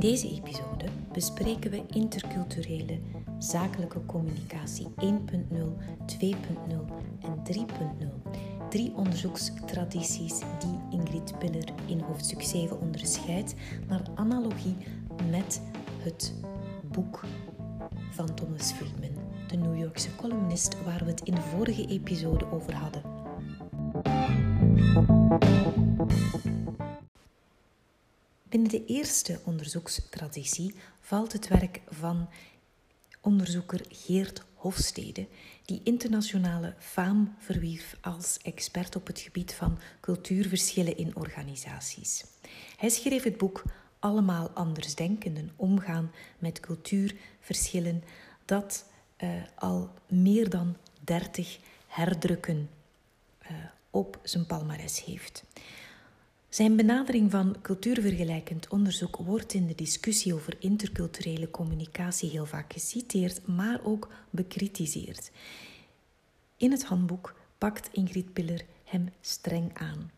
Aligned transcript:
In 0.00 0.08
deze 0.10 0.30
episode 0.30 0.84
bespreken 1.12 1.70
we 1.70 1.82
interculturele 1.90 2.98
zakelijke 3.38 4.06
communicatie 4.06 4.86
1.0, 4.86 4.92
2.0 6.20 6.28
en 7.20 7.42
3.0. 7.52 8.30
Drie 8.68 8.92
onderzoekstradities 8.94 10.38
die 10.38 10.98
Ingrid 10.98 11.38
Piller 11.38 11.68
in 11.86 12.00
hoofdstuk 12.00 12.42
7 12.42 12.80
onderscheidt 12.80 13.54
naar 13.88 14.02
analogie 14.14 14.76
met 15.30 15.62
het 16.02 16.34
boek 16.92 17.20
van 18.10 18.34
Thomas 18.34 18.72
Friedman, 18.72 19.24
de 19.48 19.56
New 19.56 19.78
Yorkse 19.78 20.16
columnist 20.16 20.84
waar 20.84 21.04
we 21.04 21.10
het 21.10 21.20
in 21.20 21.34
de 21.34 21.40
vorige 21.40 21.86
episode 21.86 22.50
over 22.50 22.74
hadden. 22.74 23.02
Binnen 28.50 28.70
de 28.70 28.84
eerste 28.84 29.40
onderzoekstraditie 29.44 30.74
valt 31.00 31.32
het 31.32 31.48
werk 31.48 31.80
van 31.88 32.28
onderzoeker 33.20 33.80
Geert 33.88 34.42
Hofstede, 34.54 35.26
die 35.64 35.80
internationale 35.84 36.74
faam 36.78 37.34
verwierf 37.38 37.96
als 38.00 38.38
expert 38.42 38.96
op 38.96 39.06
het 39.06 39.20
gebied 39.20 39.54
van 39.54 39.78
cultuurverschillen 40.00 40.96
in 40.96 41.16
organisaties. 41.16 42.24
Hij 42.76 42.88
schreef 42.88 43.22
het 43.22 43.36
boek 43.36 43.62
Allemaal 43.98 44.48
andersdenkenden 44.48 45.50
omgaan 45.56 46.12
met 46.38 46.60
cultuurverschillen, 46.60 48.02
dat 48.44 48.84
uh, 49.18 49.30
al 49.54 49.90
meer 50.08 50.50
dan 50.50 50.76
30 51.00 51.58
herdrukken 51.86 52.70
uh, 53.42 53.50
op 53.90 54.18
zijn 54.22 54.46
palmares 54.46 55.04
heeft. 55.04 55.44
Zijn 56.50 56.76
benadering 56.76 57.30
van 57.30 57.56
cultuurvergelijkend 57.62 58.68
onderzoek 58.68 59.16
wordt 59.16 59.54
in 59.54 59.66
de 59.66 59.74
discussie 59.74 60.34
over 60.34 60.56
interculturele 60.58 61.50
communicatie 61.50 62.30
heel 62.30 62.46
vaak 62.46 62.72
geciteerd, 62.72 63.46
maar 63.46 63.80
ook 63.84 64.08
bekritiseerd. 64.30 65.30
In 66.56 66.70
het 66.70 66.84
handboek 66.84 67.34
pakt 67.58 67.88
Ingrid 67.92 68.32
Piller 68.32 68.64
hem 68.84 69.08
streng 69.20 69.70
aan. 69.74 70.10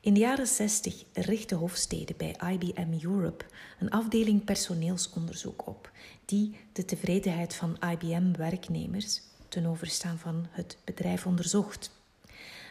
In 0.00 0.14
de 0.14 0.20
jaren 0.20 0.46
60 0.46 1.04
richtte 1.12 1.54
Hofstede 1.54 2.14
bij 2.16 2.36
IBM 2.52 3.06
Europe 3.06 3.44
een 3.80 3.90
afdeling 3.90 4.44
personeelsonderzoek 4.44 5.66
op, 5.66 5.90
die 6.24 6.56
de 6.72 6.84
tevredenheid 6.84 7.54
van 7.54 7.76
IBM-werknemers 7.90 9.20
ten 9.48 9.66
overstaan 9.66 10.18
van 10.18 10.46
het 10.50 10.78
bedrijf 10.84 11.26
onderzocht. 11.26 11.97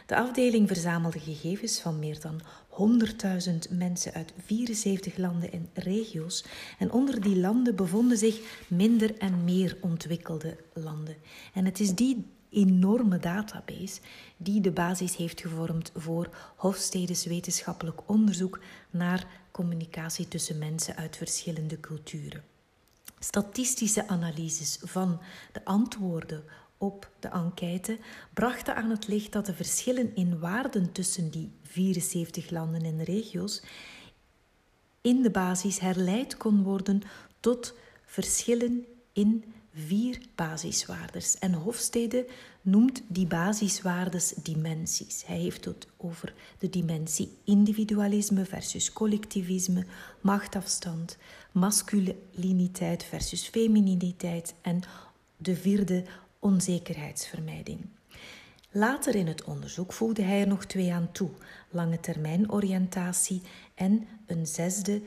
De 0.08 0.16
afdeling 0.16 0.68
verzamelde 0.68 1.18
gegevens 1.18 1.80
van 1.80 1.98
meer 1.98 2.20
dan 2.20 2.40
100.000 3.70 3.70
mensen 3.70 4.12
uit 4.12 4.32
74 4.44 5.16
landen 5.16 5.52
en 5.52 5.68
regio's. 5.74 6.44
En 6.78 6.92
onder 6.92 7.20
die 7.20 7.36
landen 7.36 7.76
bevonden 7.76 8.18
zich 8.18 8.64
minder 8.68 9.18
en 9.18 9.44
meer 9.44 9.76
ontwikkelde 9.80 10.56
landen. 10.72 11.16
En 11.54 11.64
het 11.64 11.80
is 11.80 11.94
die 11.94 12.26
enorme 12.50 13.18
database 13.18 14.00
die 14.36 14.60
de 14.60 14.70
basis 14.70 15.16
heeft 15.16 15.40
gevormd 15.40 15.92
voor 15.94 16.28
Hofstedes 16.56 17.24
wetenschappelijk 17.24 18.00
onderzoek 18.06 18.60
naar 18.90 19.26
communicatie 19.50 20.28
tussen 20.28 20.58
mensen 20.58 20.96
uit 20.96 21.16
verschillende 21.16 21.80
culturen. 21.80 22.44
Statistische 23.18 24.08
analyses 24.08 24.78
van 24.82 25.20
de 25.52 25.64
antwoorden 25.64 26.44
op 26.78 27.10
de 27.18 27.28
enquête 27.28 27.98
brachten 28.34 28.76
aan 28.76 28.90
het 28.90 29.08
licht 29.08 29.32
dat 29.32 29.46
de 29.46 29.54
verschillen 29.54 30.14
in 30.14 30.38
waarden 30.38 30.92
tussen 30.92 31.30
die 31.30 31.50
74 31.62 32.50
landen 32.50 32.82
en 32.82 33.04
regio's 33.04 33.62
in 35.00 35.22
de 35.22 35.30
basis 35.30 35.78
herleid 35.78 36.36
kon 36.36 36.62
worden 36.62 37.02
tot 37.40 37.74
verschillen 38.04 38.86
in 39.12 39.44
vier 39.74 40.18
basiswaardes. 40.34 41.38
En 41.38 41.52
Hofstede 41.52 42.26
noemt 42.62 43.02
die 43.08 43.26
basiswaardes 43.26 44.34
dimensies. 44.42 45.26
Hij 45.26 45.38
heeft 45.38 45.64
het 45.64 45.86
over 45.96 46.34
de 46.58 46.70
dimensie 46.70 47.38
individualisme 47.44 48.44
versus 48.44 48.92
collectivisme, 48.92 49.86
machtafstand, 50.20 51.16
masculiniteit 51.52 53.04
versus 53.04 53.48
femininiteit 53.48 54.54
en 54.62 54.80
de 55.36 55.56
vierde 55.56 56.04
onzekerheidsvermijding. 56.38 57.86
Later 58.70 59.14
in 59.14 59.26
het 59.26 59.44
onderzoek 59.44 59.92
voegde 59.92 60.22
hij 60.22 60.40
er 60.40 60.46
nog 60.46 60.64
twee 60.64 60.92
aan 60.92 61.12
toe: 61.12 61.30
lange 61.70 62.00
termijn 62.00 62.52
oriëntatie 62.52 63.42
en 63.74 64.06
een 64.26 64.46
zesde 64.46 65.02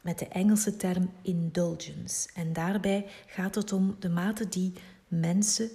met 0.00 0.18
de 0.18 0.28
Engelse 0.28 0.76
term 0.76 1.10
indulgence. 1.22 2.28
En 2.34 2.52
daarbij 2.52 3.06
gaat 3.26 3.54
het 3.54 3.72
om 3.72 3.96
de 3.98 4.08
mate 4.08 4.48
die 4.48 4.72
mensen 5.08 5.70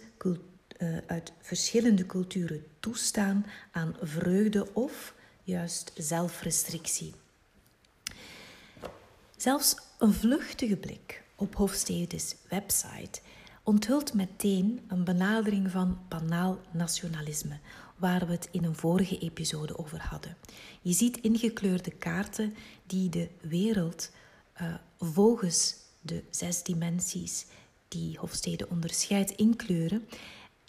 eh, 0.77 0.97
uit 1.07 1.33
verschillende 1.39 2.05
culturen 2.05 2.65
toestaan 2.79 3.45
aan 3.71 3.95
vreugde 4.01 4.73
of 4.73 5.13
juist 5.43 5.91
zelfrestrictie. 5.95 7.13
Zelfs 9.37 9.75
een 9.99 10.13
vluchtige 10.13 10.77
blik 10.77 11.23
op 11.35 11.55
Hofstedes 11.55 12.35
website 12.49 13.21
onthult 13.71 14.13
meteen 14.13 14.79
een 14.87 15.03
benadering 15.03 15.71
van 15.71 15.99
banaal 16.09 16.59
nationalisme, 16.71 17.59
waar 17.97 18.25
we 18.25 18.31
het 18.31 18.49
in 18.51 18.63
een 18.63 18.75
vorige 18.75 19.17
episode 19.17 19.77
over 19.77 20.01
hadden. 20.01 20.37
Je 20.81 20.93
ziet 20.93 21.17
ingekleurde 21.17 21.91
kaarten 21.91 22.53
die 22.87 23.09
de 23.09 23.29
wereld 23.41 24.11
uh, 24.61 24.73
volgens 24.99 25.75
de 26.01 26.23
zes 26.29 26.63
dimensies 26.63 27.45
die 27.87 28.17
Hofstede 28.17 28.69
onderscheidt 28.69 29.31
inkleuren. 29.31 30.07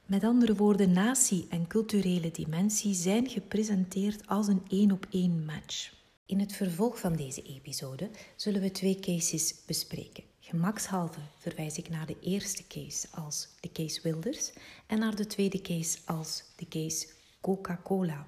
Met 0.06 0.24
andere 0.24 0.54
woorden, 0.54 0.92
natie 0.92 1.46
en 1.48 1.66
culturele 1.66 2.30
dimensie 2.30 2.94
zijn 2.94 3.28
gepresenteerd 3.28 4.26
als 4.26 4.48
een 4.48 4.62
één-op-één 4.69 5.44
match. 5.44 5.92
In 6.26 6.40
het 6.40 6.52
vervolg 6.52 6.98
van 6.98 7.16
deze 7.16 7.42
episode 7.42 8.10
zullen 8.36 8.60
we 8.60 8.70
twee 8.70 9.00
cases 9.00 9.54
bespreken. 9.66 10.31
Gemakshalve 10.52 11.20
verwijs 11.38 11.78
ik 11.78 11.88
naar 11.88 12.06
de 12.06 12.16
eerste 12.20 12.66
case 12.66 13.08
als 13.10 13.48
de 13.60 13.72
case 13.72 14.00
Wilders 14.02 14.52
en 14.86 14.98
naar 14.98 15.14
de 15.14 15.26
tweede 15.26 15.60
case 15.60 15.98
als 16.04 16.44
de 16.56 16.68
case 16.68 17.08
Coca-Cola. 17.40 18.26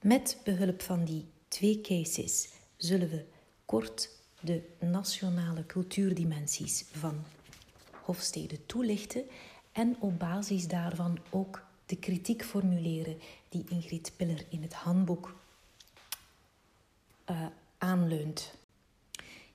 Met 0.00 0.40
behulp 0.44 0.82
van 0.82 1.04
die 1.04 1.26
twee 1.48 1.80
cases 1.80 2.48
zullen 2.76 3.10
we 3.10 3.24
kort 3.64 4.08
de 4.40 4.62
nationale 4.78 5.66
cultuurdimensies 5.66 6.84
van 6.90 7.24
Hofstede 7.90 8.66
toelichten 8.66 9.24
en 9.72 9.96
op 10.00 10.18
basis 10.18 10.68
daarvan 10.68 11.18
ook 11.30 11.64
de 11.86 11.96
kritiek 11.96 12.44
formuleren 12.44 13.18
die 13.48 13.64
Ingrid 13.68 14.12
Piller 14.16 14.44
in 14.48 14.62
het 14.62 14.74
handboek 14.74 15.36
uh, 17.30 17.46
aanleunt. 17.78 18.60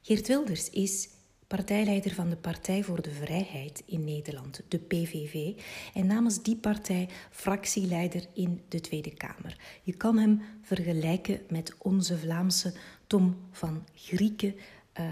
Geert 0.08 0.28
Wilders 0.28 0.70
is 0.70 1.10
partijleider 1.48 2.14
van 2.14 2.30
de 2.30 2.36
Partij 2.36 2.84
voor 2.84 3.02
de 3.02 3.12
Vrijheid 3.12 3.84
in 3.86 4.04
Nederland, 4.04 4.62
de 4.68 4.78
PVV, 4.78 5.62
en 5.94 6.06
namens 6.06 6.44
die 6.44 6.56
partij 6.56 7.10
fractieleider 7.32 8.28
in 8.34 8.62
de 8.68 8.82
Tweede 8.82 9.14
Kamer. 9.14 9.58
Je 9.84 9.94
kan 9.94 10.18
hem 10.18 10.42
vergelijken 10.62 11.40
met 11.50 11.74
onze 11.78 12.18
Vlaamse 12.18 12.74
Tom 13.08 13.38
van 13.52 13.86
Grieken 13.96 14.56
uh, 15.00 15.06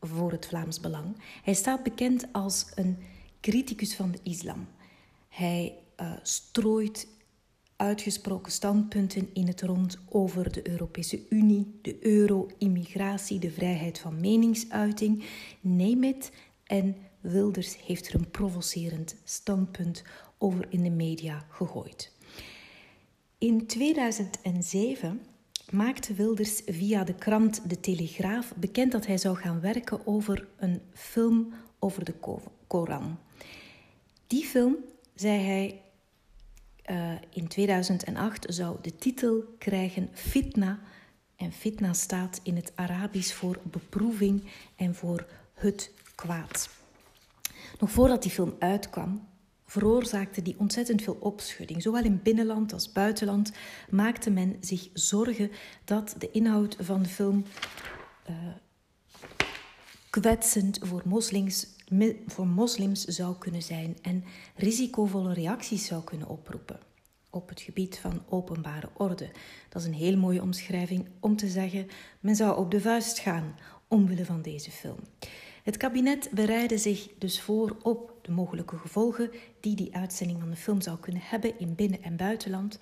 voor 0.00 0.32
het 0.32 0.46
Vlaams 0.46 0.80
Belang. 0.80 1.16
Hij 1.42 1.54
staat 1.54 1.82
bekend 1.82 2.26
als 2.32 2.66
een 2.74 2.98
criticus 3.40 3.94
van 3.94 4.10
de 4.10 4.20
islam. 4.22 4.68
Hij 5.28 5.74
uh, 6.00 6.12
strooit 6.22 7.08
uitgesproken 7.78 8.52
standpunten 8.52 9.28
in 9.32 9.46
het 9.46 9.60
rond 9.60 9.98
over 10.08 10.52
de 10.52 10.68
Europese 10.70 11.20
Unie, 11.28 11.78
de 11.82 11.96
euro, 12.00 12.46
immigratie, 12.58 13.38
de 13.38 13.50
vrijheid 13.50 13.98
van 13.98 14.20
meningsuiting, 14.20 15.24
neem 15.60 16.02
het. 16.02 16.32
En 16.64 16.96
Wilders 17.20 17.76
heeft 17.86 18.08
er 18.08 18.14
een 18.14 18.30
provocerend 18.30 19.16
standpunt 19.24 20.02
over 20.38 20.66
in 20.68 20.82
de 20.82 20.90
media 20.90 21.46
gegooid. 21.48 22.12
In 23.38 23.66
2007 23.66 25.20
maakte 25.70 26.14
Wilders 26.14 26.62
via 26.66 27.04
de 27.04 27.14
krant 27.14 27.70
De 27.70 27.80
Telegraaf 27.80 28.54
bekend 28.56 28.92
dat 28.92 29.06
hij 29.06 29.18
zou 29.18 29.36
gaan 29.36 29.60
werken 29.60 30.06
over 30.06 30.48
een 30.56 30.80
film 30.92 31.52
over 31.78 32.04
de 32.04 32.14
Koran. 32.66 33.18
Die 34.26 34.44
film, 34.44 34.76
zei 35.14 35.38
hij, 35.40 35.82
uh, 36.90 37.12
in 37.30 37.48
2008 37.48 38.46
zou 38.48 38.76
de 38.80 38.96
titel 38.96 39.44
krijgen 39.58 40.08
Fitna. 40.12 40.78
En 41.36 41.52
fitna 41.52 41.92
staat 41.92 42.40
in 42.42 42.56
het 42.56 42.72
Arabisch 42.74 43.34
voor 43.34 43.58
beproeving 43.62 44.44
en 44.76 44.94
voor 44.94 45.26
het 45.54 45.92
kwaad. 46.14 46.70
Nog 47.78 47.90
voordat 47.90 48.22
die 48.22 48.30
film 48.30 48.56
uitkwam, 48.58 49.28
veroorzaakte 49.66 50.42
die 50.42 50.58
ontzettend 50.58 51.02
veel 51.02 51.16
opschudding. 51.20 51.82
Zowel 51.82 52.04
in 52.04 52.22
binnenland 52.22 52.72
als 52.72 52.92
buitenland 52.92 53.52
maakte 53.90 54.30
men 54.30 54.56
zich 54.60 54.88
zorgen 54.92 55.50
dat 55.84 56.14
de 56.18 56.30
inhoud 56.30 56.76
van 56.80 57.02
de 57.02 57.08
film 57.08 57.44
uh, 58.30 58.36
kwetsend 60.10 60.78
voor 60.82 61.02
moslims, 61.04 61.66
voor 62.26 62.46
moslims 62.46 63.04
zou 63.04 63.36
kunnen 63.38 63.62
zijn 63.62 63.96
en 64.02 64.24
risicovolle 64.54 65.32
reacties 65.32 65.86
zou 65.86 66.04
kunnen 66.04 66.28
oproepen 66.28 66.80
op 67.30 67.48
het 67.48 67.60
gebied 67.60 67.98
van 67.98 68.22
openbare 68.28 68.88
orde. 68.96 69.30
Dat 69.68 69.82
is 69.82 69.88
een 69.88 69.94
heel 69.94 70.16
mooie 70.16 70.42
omschrijving 70.42 71.08
om 71.20 71.36
te 71.36 71.48
zeggen: 71.48 71.86
men 72.20 72.36
zou 72.36 72.58
op 72.58 72.70
de 72.70 72.80
vuist 72.80 73.18
gaan 73.18 73.54
omwille 73.88 74.24
van 74.24 74.42
deze 74.42 74.70
film. 74.70 74.98
Het 75.62 75.76
kabinet 75.76 76.30
bereidde 76.32 76.78
zich 76.78 77.08
dus 77.18 77.40
voor 77.40 77.76
op 77.82 78.18
de 78.22 78.32
mogelijke 78.32 78.76
gevolgen 78.76 79.30
die 79.60 79.76
die 79.76 79.94
uitzending 79.96 80.40
van 80.40 80.50
de 80.50 80.56
film 80.56 80.80
zou 80.80 80.98
kunnen 80.98 81.22
hebben 81.24 81.58
in 81.58 81.74
binnen- 81.74 82.02
en 82.02 82.16
buitenland. 82.16 82.78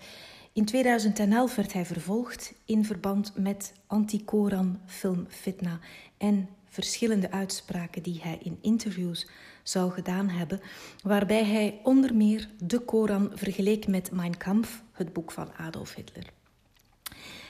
In 0.52 0.64
2011 0.64 1.54
werd 1.54 1.72
hij 1.72 1.86
vervolgd 1.86 2.54
in 2.64 2.84
verband 2.84 3.32
met 3.36 3.72
anti-Koran 3.86 4.80
film 4.86 5.26
Fitna 5.28 5.78
en 6.16 6.48
verschillende 6.76 7.30
uitspraken 7.30 8.02
die 8.02 8.20
hij 8.22 8.38
in 8.42 8.58
interviews 8.60 9.26
zou 9.62 9.92
gedaan 9.92 10.28
hebben, 10.28 10.60
waarbij 11.02 11.44
hij 11.44 11.80
onder 11.82 12.14
meer 12.14 12.48
de 12.58 12.78
Koran 12.78 13.30
vergeleek 13.34 13.86
met 13.86 14.10
Mein 14.10 14.36
Kampf, 14.36 14.82
het 14.92 15.12
boek 15.12 15.32
van 15.32 15.52
Adolf 15.56 15.94
Hitler. 15.94 16.24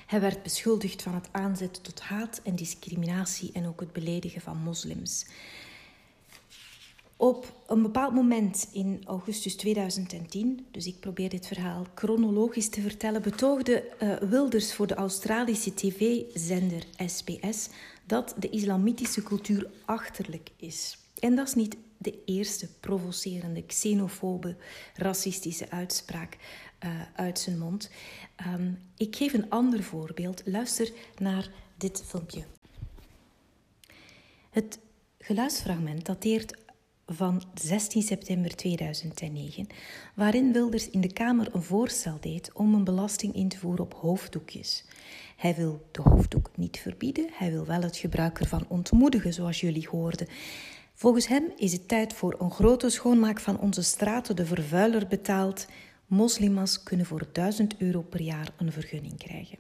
Hij 0.06 0.20
werd 0.20 0.43
beschuldigd 0.43 1.02
van 1.02 1.14
het 1.14 1.28
aanzetten 1.32 1.82
tot 1.82 2.00
haat 2.00 2.40
en 2.44 2.56
discriminatie 2.56 3.50
en 3.52 3.67
ook 3.67 3.81
het 3.81 3.93
beledigen 3.93 4.40
van 4.40 4.56
moslims. 4.56 5.26
Op 7.17 7.52
een 7.67 7.82
bepaald 7.82 8.14
moment 8.14 8.69
in 8.73 9.02
augustus 9.06 9.56
2010, 9.56 10.67
dus 10.70 10.87
ik 10.87 11.00
probeer 11.00 11.28
dit 11.28 11.46
verhaal 11.46 11.87
chronologisch 11.94 12.69
te 12.69 12.81
vertellen, 12.81 13.23
betoogde 13.23 13.84
uh, 14.02 14.17
Wilders 14.17 14.75
voor 14.75 14.87
de 14.87 14.94
Australische 14.94 15.75
tv-zender 15.75 16.82
SBS 17.06 17.69
dat 18.06 18.34
de 18.38 18.50
islamitische 18.50 19.22
cultuur 19.22 19.70
achterlijk 19.84 20.50
is. 20.56 20.98
En 21.18 21.34
dat 21.34 21.46
is 21.46 21.54
niet 21.54 21.76
de 21.98 22.22
eerste 22.24 22.68
provocerende, 22.80 23.62
xenofobe, 23.62 24.56
racistische 24.94 25.70
uitspraak 25.70 26.36
uh, 26.84 26.90
uit 27.14 27.38
zijn 27.38 27.58
mond. 27.58 27.90
Um, 28.46 28.78
ik 28.96 29.16
geef 29.16 29.32
een 29.32 29.50
ander 29.50 29.82
voorbeeld. 29.82 30.42
Luister 30.44 30.92
naar 31.18 31.50
dit 31.76 32.02
filmpje. 32.06 32.44
Het 34.50 34.78
geluidsfragment 35.18 36.06
dateert 36.06 36.54
van 37.06 37.42
16 37.54 38.02
september 38.02 38.56
2009, 38.56 39.66
waarin 40.14 40.52
Wilders 40.52 40.90
in 40.90 41.00
de 41.00 41.12
Kamer 41.12 41.54
een 41.54 41.62
voorstel 41.62 42.18
deed 42.20 42.52
om 42.52 42.74
een 42.74 42.84
belasting 42.84 43.34
in 43.34 43.48
te 43.48 43.58
voeren 43.58 43.84
op 43.84 43.94
hoofddoekjes. 43.94 44.84
Hij 45.36 45.54
wil 45.54 45.86
de 45.90 46.02
hoofddoek 46.02 46.50
niet 46.54 46.78
verbieden, 46.78 47.28
hij 47.32 47.50
wil 47.50 47.66
wel 47.66 47.82
het 47.82 47.96
gebruik 47.96 48.38
ervan 48.40 48.64
ontmoedigen, 48.68 49.32
zoals 49.32 49.60
jullie 49.60 49.88
hoorden. 49.90 50.28
Volgens 50.94 51.26
hem 51.26 51.44
is 51.56 51.72
het 51.72 51.88
tijd 51.88 52.12
voor 52.12 52.36
een 52.38 52.50
grote 52.50 52.90
schoonmaak 52.90 53.40
van 53.40 53.60
onze 53.60 53.82
straten. 53.82 54.36
De 54.36 54.46
vervuiler 54.46 55.06
betaalt. 55.06 55.66
Moslimas 56.06 56.82
kunnen 56.82 57.06
voor 57.06 57.26
1000 57.32 57.76
euro 57.78 58.00
per 58.00 58.20
jaar 58.20 58.48
een 58.56 58.72
vergunning 58.72 59.18
krijgen. 59.18 59.58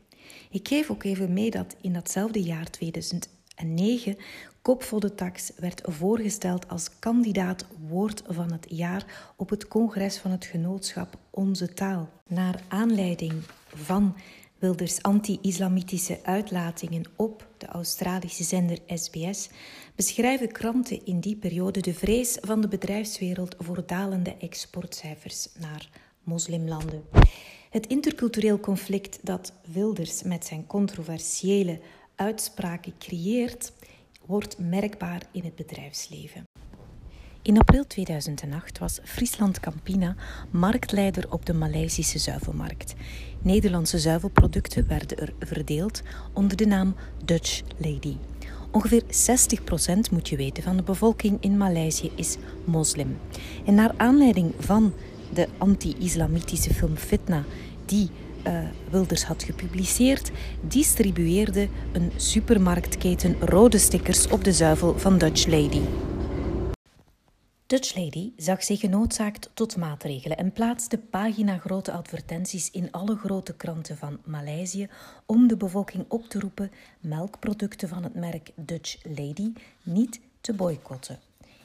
Ik 0.50 0.68
geef 0.68 0.90
ook 0.90 1.04
even 1.04 1.32
mee 1.32 1.50
dat 1.50 1.76
in 1.80 1.92
datzelfde 1.92 2.42
jaar 2.42 2.70
2009 2.70 4.16
Kop 4.62 5.10
Tax 5.16 5.52
werd 5.56 5.82
voorgesteld 5.84 6.68
als 6.68 6.98
kandidaat 6.98 7.66
woord 7.88 8.22
van 8.28 8.52
het 8.52 8.66
jaar 8.68 9.32
op 9.36 9.50
het 9.50 9.68
congres 9.68 10.18
van 10.18 10.30
het 10.30 10.44
genootschap 10.44 11.18
Onze 11.30 11.72
Taal. 11.72 12.08
Naar 12.26 12.60
aanleiding 12.68 13.32
van 13.74 14.14
Wilders 14.58 15.02
anti-islamitische 15.02 16.18
uitlatingen 16.22 17.04
op 17.16 17.46
de 17.58 17.66
Australische 17.66 18.44
zender 18.44 18.78
SBS 18.86 19.48
beschrijven 19.94 20.52
kranten 20.52 21.06
in 21.06 21.20
die 21.20 21.36
periode 21.36 21.80
de 21.80 21.94
vrees 21.94 22.38
van 22.40 22.60
de 22.60 22.68
bedrijfswereld 22.68 23.54
voor 23.58 23.82
dalende 23.86 24.36
exportcijfers 24.38 25.48
naar 25.58 25.88
moslimlanden. 26.22 27.04
Het 27.70 27.86
intercultureel 27.86 28.60
conflict 28.60 29.18
dat 29.22 29.52
Wilders 29.72 30.22
met 30.22 30.44
zijn 30.44 30.66
controversiële 30.66 31.80
uitspraken 32.14 32.98
creëert, 32.98 33.72
wordt 34.26 34.58
merkbaar 34.58 35.22
in 35.32 35.44
het 35.44 35.54
bedrijfsleven. 35.54 36.44
In 37.46 37.58
april 37.58 37.86
2008 37.86 38.78
was 38.78 38.98
Friesland 39.04 39.60
Campina 39.60 40.14
marktleider 40.50 41.26
op 41.30 41.46
de 41.46 41.54
Maleisische 41.54 42.18
zuivelmarkt. 42.18 42.94
Nederlandse 43.42 43.98
zuivelproducten 43.98 44.88
werden 44.88 45.18
er 45.18 45.32
verdeeld 45.40 46.02
onder 46.32 46.56
de 46.56 46.66
naam 46.66 46.94
Dutch 47.24 47.62
Lady. 47.76 48.16
Ongeveer 48.70 49.02
60% 49.02 49.06
moet 50.10 50.28
je 50.28 50.36
weten 50.36 50.62
van 50.62 50.76
de 50.76 50.82
bevolking 50.82 51.36
in 51.40 51.56
Maleisië 51.56 52.10
is 52.14 52.36
moslim. 52.64 53.18
En 53.66 53.74
naar 53.74 53.94
aanleiding 53.96 54.52
van 54.58 54.92
de 55.32 55.48
anti-islamitische 55.58 56.74
film 56.74 56.96
Fitna, 56.96 57.44
die 57.84 58.10
uh, 58.46 58.58
Wilders 58.90 59.24
had 59.24 59.42
gepubliceerd, 59.42 60.30
distribueerde 60.60 61.68
een 61.92 62.12
supermarktketen 62.16 63.36
rode 63.40 63.78
stickers 63.78 64.28
op 64.28 64.44
de 64.44 64.52
zuivel 64.52 64.98
van 64.98 65.18
Dutch 65.18 65.46
Lady. 65.46 65.82
Dutch 67.66 67.96
Lady 67.96 68.32
zag 68.36 68.64
zich 68.64 68.80
genoodzaakt 68.80 69.50
tot 69.54 69.76
maatregelen 69.76 70.36
en 70.36 70.52
plaatste 70.52 70.98
paginagrote 70.98 71.92
advertenties 71.92 72.70
in 72.70 72.92
alle 72.92 73.16
grote 73.16 73.56
kranten 73.56 73.96
van 73.96 74.20
Maleisië 74.24 74.88
om 75.24 75.46
de 75.46 75.56
bevolking 75.56 76.04
op 76.08 76.28
te 76.28 76.40
roepen 76.40 76.70
melkproducten 77.00 77.88
van 77.88 78.02
het 78.02 78.14
merk 78.14 78.50
Dutch 78.54 78.96
Lady 79.02 79.52
niet 79.82 80.20
te 80.40 80.54
boycotten. 80.54 81.18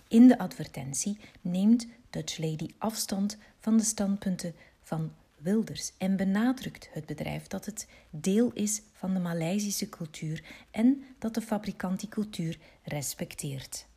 In 0.08 0.28
de 0.28 0.38
advertentie 0.38 1.18
neemt 1.42 1.88
Dutch 2.10 2.38
Lady 2.38 2.68
afstand 2.78 3.38
van 3.60 3.78
de 3.78 3.84
standpunten 3.84 4.54
van 4.84 5.12
Wilders 5.38 5.92
en 5.98 6.16
benadrukt 6.16 6.90
het 6.92 7.06
bedrijf 7.06 7.48
dat 7.48 7.66
het 7.66 7.88
deel 8.10 8.52
is 8.54 8.82
van 8.94 9.14
de 9.14 9.20
Maleisische 9.20 9.90
cultuur 9.90 10.44
en 10.72 11.04
dat 11.20 11.34
de 11.34 11.42
fabrikant 11.42 12.00
die 12.00 12.10
cultuur 12.10 12.58
respecteert. 12.84 13.90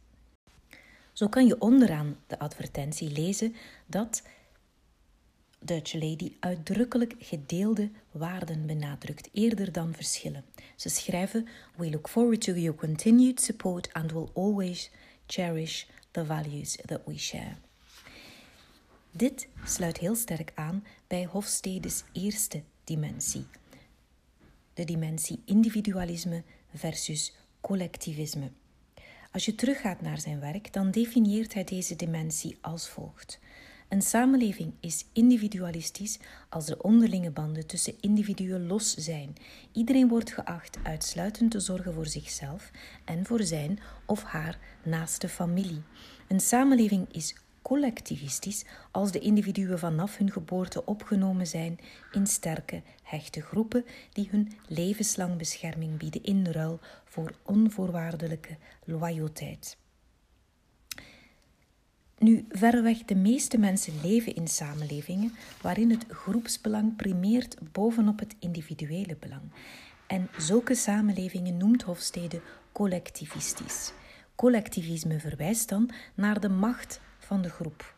Zo 1.15 1.29
kan 1.29 1.47
je 1.47 1.61
onderaan 1.61 2.17
de 2.27 2.39
advertentie 2.39 3.11
lezen 3.11 3.55
dat 3.87 4.23
Dutch 5.59 5.93
Lady 5.93 6.33
uitdrukkelijk 6.41 7.15
gedeelde 7.19 7.91
waarden 8.11 8.67
benadrukt, 8.67 9.29
eerder 9.33 9.73
dan 9.73 9.95
verschillen. 9.95 10.45
Ze 10.77 10.89
schrijven: 10.89 11.49
We 11.77 11.91
look 11.91 12.09
forward 12.09 12.41
to 12.41 12.53
your 12.53 12.79
continued 12.79 13.41
support 13.41 13.93
and 13.93 14.13
will 14.13 14.29
always 14.35 14.91
cherish 15.27 15.85
the 16.11 16.25
values 16.25 16.77
that 16.87 17.01
we 17.05 17.19
share. 17.19 17.57
Dit 19.11 19.49
sluit 19.65 19.99
heel 19.99 20.15
sterk 20.15 20.53
aan 20.55 20.85
bij 21.07 21.25
Hofstede's 21.25 22.05
eerste 22.13 22.63
dimensie. 22.85 23.47
De 24.75 24.85
dimensie 24.85 25.43
individualisme 25.45 26.43
versus 26.75 27.35
collectivisme. 27.61 28.51
Als 29.35 29.45
je 29.45 29.55
teruggaat 29.55 30.01
naar 30.01 30.21
zijn 30.21 30.41
werk, 30.41 30.73
dan 30.73 30.91
definieert 30.91 31.55
hij 31.55 31.65
deze 31.65 31.97
dimensie 31.97 32.59
als 32.61 32.89
volgt. 32.89 33.39
Een 33.89 34.03
samenleving 34.03 34.73
is 34.81 35.05
individualistisch 35.13 36.19
als 36.49 36.67
de 36.67 36.83
onderlinge 36.83 37.31
banden 37.31 37.67
tussen 37.67 37.95
individuen 38.01 38.67
los 38.67 38.95
zijn. 38.95 39.35
Iedereen 39.73 40.09
wordt 40.09 40.33
geacht 40.33 40.79
uitsluitend 40.83 41.51
te 41.51 41.61
zorgen 41.61 41.95
voor 41.95 42.07
zichzelf 42.07 42.71
en 43.05 43.27
voor 43.27 43.43
zijn 43.43 43.79
of 44.07 44.23
haar 44.23 44.59
naaste 44.85 45.29
familie. 45.29 45.83
Een 46.29 46.41
samenleving 46.41 47.07
is 47.13 47.35
collectivistisch 47.65 48.65
als 48.91 49.13
de 49.13 49.19
individuen 49.19 49.79
vanaf 49.79 50.17
hun 50.17 50.33
geboorte 50.33 50.85
opgenomen 50.85 51.47
zijn 51.47 51.79
in 52.13 52.27
sterke, 52.27 52.83
hechte 53.03 53.41
groepen 53.41 53.85
die 54.13 54.29
hun 54.31 54.53
levenslang 54.69 55.37
bescherming 55.37 55.97
bieden 55.99 56.23
in 56.23 56.47
ruil 56.47 56.81
voor 57.05 57.35
onvoorwaardelijke 57.43 58.57
loyaliteit. 58.85 59.77
Nu, 62.19 62.45
verreweg 62.49 63.05
de 63.05 63.15
meeste 63.15 63.59
mensen 63.59 63.95
leven 64.03 64.35
in 64.35 64.49
samenlevingen 64.49 65.35
waarin 65.61 65.91
het 65.91 66.05
groepsbelang 66.09 66.97
primeert 66.97 67.57
bovenop 67.73 68.19
het 68.19 68.35
individuele 68.39 69.17
belang. 69.21 69.53
En 70.07 70.29
zulke 70.39 70.75
samenlevingen 70.75 71.57
noemt 71.57 71.83
Hofstede 71.83 72.41
collectivistisch. 72.73 73.93
Collectivisme 74.35 75.21
verwijst 75.21 75.69
dan 75.69 75.91
naar 76.15 76.41
de 76.41 76.49
macht 76.49 77.01
van 77.35 77.43
de 77.43 77.49
groep. 77.49 77.95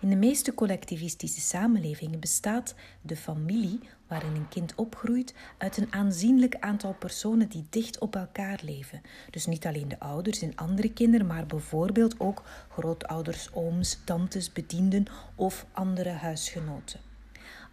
In 0.00 0.08
de 0.08 0.16
meeste 0.16 0.54
collectivistische 0.54 1.40
samenlevingen 1.40 2.20
bestaat 2.20 2.74
de 3.02 3.16
familie 3.16 3.80
waarin 4.06 4.34
een 4.34 4.48
kind 4.48 4.74
opgroeit 4.74 5.34
uit 5.58 5.76
een 5.76 5.92
aanzienlijk 5.92 6.56
aantal 6.60 6.94
personen 6.94 7.48
die 7.48 7.66
dicht 7.70 7.98
op 7.98 8.16
elkaar 8.16 8.60
leven. 8.62 9.00
Dus 9.30 9.46
niet 9.46 9.66
alleen 9.66 9.88
de 9.88 10.00
ouders 10.00 10.42
en 10.42 10.56
andere 10.56 10.92
kinderen, 10.92 11.26
maar 11.26 11.46
bijvoorbeeld 11.46 12.20
ook 12.20 12.42
grootouders, 12.68 13.52
ooms, 13.52 13.98
tantes, 14.04 14.52
bedienden 14.52 15.06
of 15.34 15.66
andere 15.72 16.10
huisgenoten. 16.10 17.00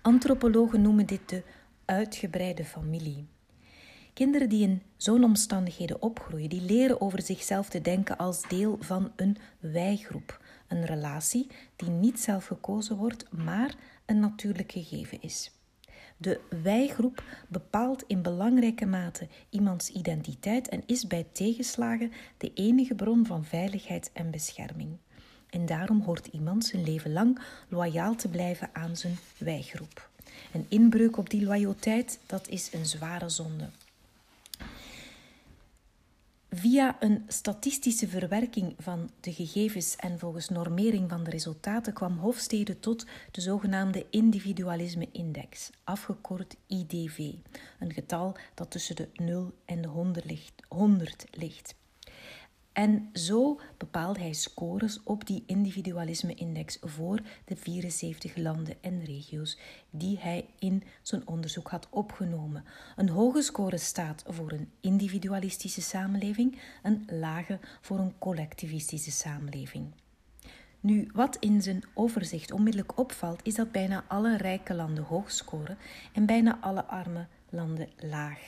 Antropologen 0.02 0.82
noemen 0.82 1.06
dit 1.06 1.30
de 1.30 1.44
uitgebreide 1.86 2.66
familie. 2.66 3.28
Kinderen 4.14 4.50
die 4.50 4.64
in 4.64 4.82
zo'n 4.98 5.24
omstandigheden 5.24 6.02
opgroeien, 6.02 6.50
die 6.50 6.62
leren 6.62 7.02
over 7.02 7.22
zichzelf 7.22 7.70
te 7.70 7.82
denken 7.82 8.18
als 8.18 8.48
deel 8.48 8.78
van 8.80 9.12
een 9.16 9.38
wijgroep. 9.60 10.40
Een 10.76 10.86
relatie 10.86 11.48
die 11.76 11.90
niet 11.90 12.20
zelf 12.20 12.46
gekozen 12.46 12.96
wordt, 12.96 13.26
maar 13.32 13.76
een 14.06 14.20
natuurlijk 14.20 14.72
gegeven 14.72 15.22
is. 15.22 15.52
De 16.18 16.40
wijgroep 16.64 17.24
bepaalt 17.48 18.04
in 18.08 18.22
belangrijke 18.22 18.86
mate 18.86 19.28
iemands 19.50 19.90
identiteit 19.90 20.70
en 20.70 20.84
is 20.86 21.08
bij 21.08 21.28
tegenslagen 21.32 22.12
de 22.38 22.52
enige 22.54 22.96
bron 22.96 23.26
van 23.26 23.46
veiligheid 23.46 24.10
en 24.14 24.32
bescherming. 24.32 24.98
En 25.50 25.66
daarom 25.66 26.02
hoort 26.02 26.28
iemand 26.28 26.66
zijn 26.66 26.84
leven 26.84 27.14
lang 27.14 27.40
loyaal 27.70 28.16
te 28.16 28.28
blijven 28.28 28.70
aan 28.74 28.98
zijn 28.98 29.18
wijgroep. 29.38 30.10
Een 30.54 30.66
inbreuk 30.70 31.18
op 31.18 31.30
die 31.30 31.46
loyaliteit, 31.46 32.20
dat 32.26 32.48
is 32.48 32.74
een 32.74 32.86
zware 32.86 33.30
zonde. 33.30 33.70
Via 36.58 36.96
een 37.00 37.24
statistische 37.28 38.08
verwerking 38.08 38.76
van 38.78 39.10
de 39.20 39.34
gegevens 39.34 39.96
en 39.96 40.20
volgens 40.20 40.50
normering 40.50 41.10
van 41.10 41.24
de 41.24 41.30
resultaten 41.30 41.94
kwam 41.94 42.18
Hofstede 42.18 42.80
tot 42.80 43.06
de 43.32 43.42
zogenaamde 43.42 44.06
individualisme-index, 44.10 45.70
afgekort 45.84 46.56
IDV, 46.68 47.18
een 47.80 47.94
getal 47.94 48.38
dat 48.54 48.72
tussen 48.72 48.96
de 48.96 49.10
0 49.14 49.54
en 49.66 49.82
de 49.82 49.88
100 50.68 51.26
ligt. 51.32 51.76
En 52.76 53.10
zo 53.14 53.60
bepaalde 53.78 54.20
hij 54.20 54.34
scores 54.34 55.04
op 55.04 55.28
die 55.28 55.44
individualisme-index 55.46 56.78
voor 56.82 57.20
de 57.46 57.56
74 57.56 58.36
landen 58.36 58.76
en 58.82 59.04
regio's 59.04 59.58
die 59.90 60.20
hij 60.20 60.46
in 60.60 60.84
zijn 61.02 61.28
onderzoek 61.28 61.68
had 61.68 61.88
opgenomen. 61.90 62.66
Een 62.96 63.10
hoge 63.10 63.42
score 63.42 63.78
staat 63.78 64.24
voor 64.28 64.52
een 64.52 64.72
individualistische 64.82 65.82
samenleving, 65.82 66.60
een 66.84 67.08
lage 67.08 67.60
voor 67.82 68.00
een 68.00 68.18
collectivistische 68.18 69.12
samenleving. 69.12 69.92
Nu, 70.80 71.10
wat 71.14 71.38
in 71.40 71.62
zijn 71.62 71.84
overzicht 71.94 72.52
onmiddellijk 72.52 72.98
opvalt, 72.98 73.40
is 73.44 73.56
dat 73.56 73.72
bijna 73.72 74.06
alle 74.08 74.38
rijke 74.38 74.74
landen 74.74 75.04
hoog 75.04 75.32
scoren 75.32 75.78
en 76.14 76.26
bijna 76.26 76.58
alle 76.62 76.84
arme 76.84 77.28
landen 77.50 77.90
laag. 77.98 78.40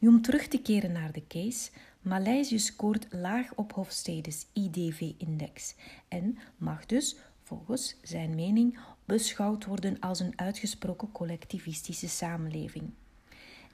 Nu, 0.00 0.08
om 0.08 0.22
terug 0.22 0.46
te 0.46 0.62
keren 0.62 0.92
naar 0.92 1.12
de 1.12 1.26
case, 1.28 1.70
Maleisië 2.02 2.58
scoort 2.58 3.06
laag 3.10 3.54
op 3.54 3.72
Hofstede's 3.72 4.46
IDV-index 4.52 5.74
en 6.08 6.38
mag 6.56 6.86
dus, 6.86 7.16
volgens 7.42 7.96
zijn 8.02 8.34
mening, 8.34 8.78
beschouwd 9.04 9.64
worden 9.64 10.00
als 10.00 10.20
een 10.20 10.32
uitgesproken 10.36 11.12
collectivistische 11.12 12.08
samenleving. 12.08 12.90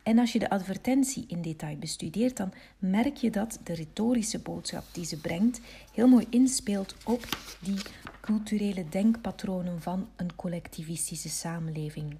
En 0.02 0.18
als 0.18 0.32
je 0.32 0.38
de 0.38 0.50
advertentie 0.50 1.24
in 1.28 1.42
detail 1.42 1.76
bestudeert, 1.76 2.36
dan 2.36 2.52
merk 2.78 3.16
je 3.16 3.30
dat 3.30 3.60
de 3.64 3.74
retorische 3.74 4.38
boodschap 4.38 4.84
die 4.92 5.04
ze 5.04 5.20
brengt 5.20 5.60
heel 5.92 6.08
mooi 6.08 6.26
inspeelt 6.30 6.94
op 7.04 7.28
die 7.60 7.80
culturele 8.20 8.88
denkpatronen 8.88 9.82
van 9.82 10.08
een 10.16 10.36
collectivistische 10.36 11.28
samenleving. 11.28 12.16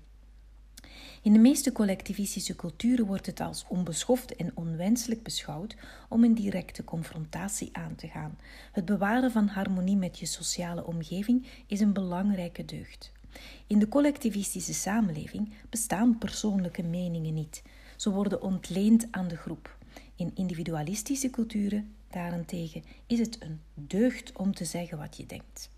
In 1.23 1.33
de 1.33 1.39
meeste 1.39 1.73
collectivistische 1.73 2.57
culturen 2.57 3.07
wordt 3.07 3.27
het 3.27 3.41
als 3.41 3.65
onbeschoft 3.69 4.37
en 4.37 4.51
onwenselijk 4.55 5.23
beschouwd 5.23 5.77
om 6.09 6.25
een 6.25 6.35
directe 6.35 6.85
confrontatie 6.85 7.69
aan 7.73 7.95
te 7.95 8.09
gaan. 8.09 8.39
Het 8.73 8.85
bewaren 8.85 9.31
van 9.31 9.47
harmonie 9.47 9.97
met 9.97 10.19
je 10.19 10.27
sociale 10.27 10.87
omgeving 10.87 11.47
is 11.67 11.81
een 11.81 11.93
belangrijke 11.93 12.65
deugd. 12.65 13.13
In 13.67 13.79
de 13.79 13.89
collectivistische 13.89 14.75
samenleving 14.75 15.53
bestaan 15.71 16.19
persoonlijke 16.19 16.83
meningen 16.83 17.35
niet. 17.35 17.63
Ze 17.97 18.11
worden 18.11 18.43
ontleend 18.43 19.07
aan 19.11 19.29
de 19.29 19.37
groep. 19.37 19.77
In 20.17 20.31
individualistische 20.35 21.31
culturen 21.31 21.95
daarentegen 22.11 22.85
is 23.07 23.19
het 23.19 23.37
een 23.43 23.61
deugd 23.75 24.33
om 24.37 24.55
te 24.55 24.65
zeggen 24.65 24.99
wat 24.99 25.17
je 25.17 25.27
denkt. 25.27 25.71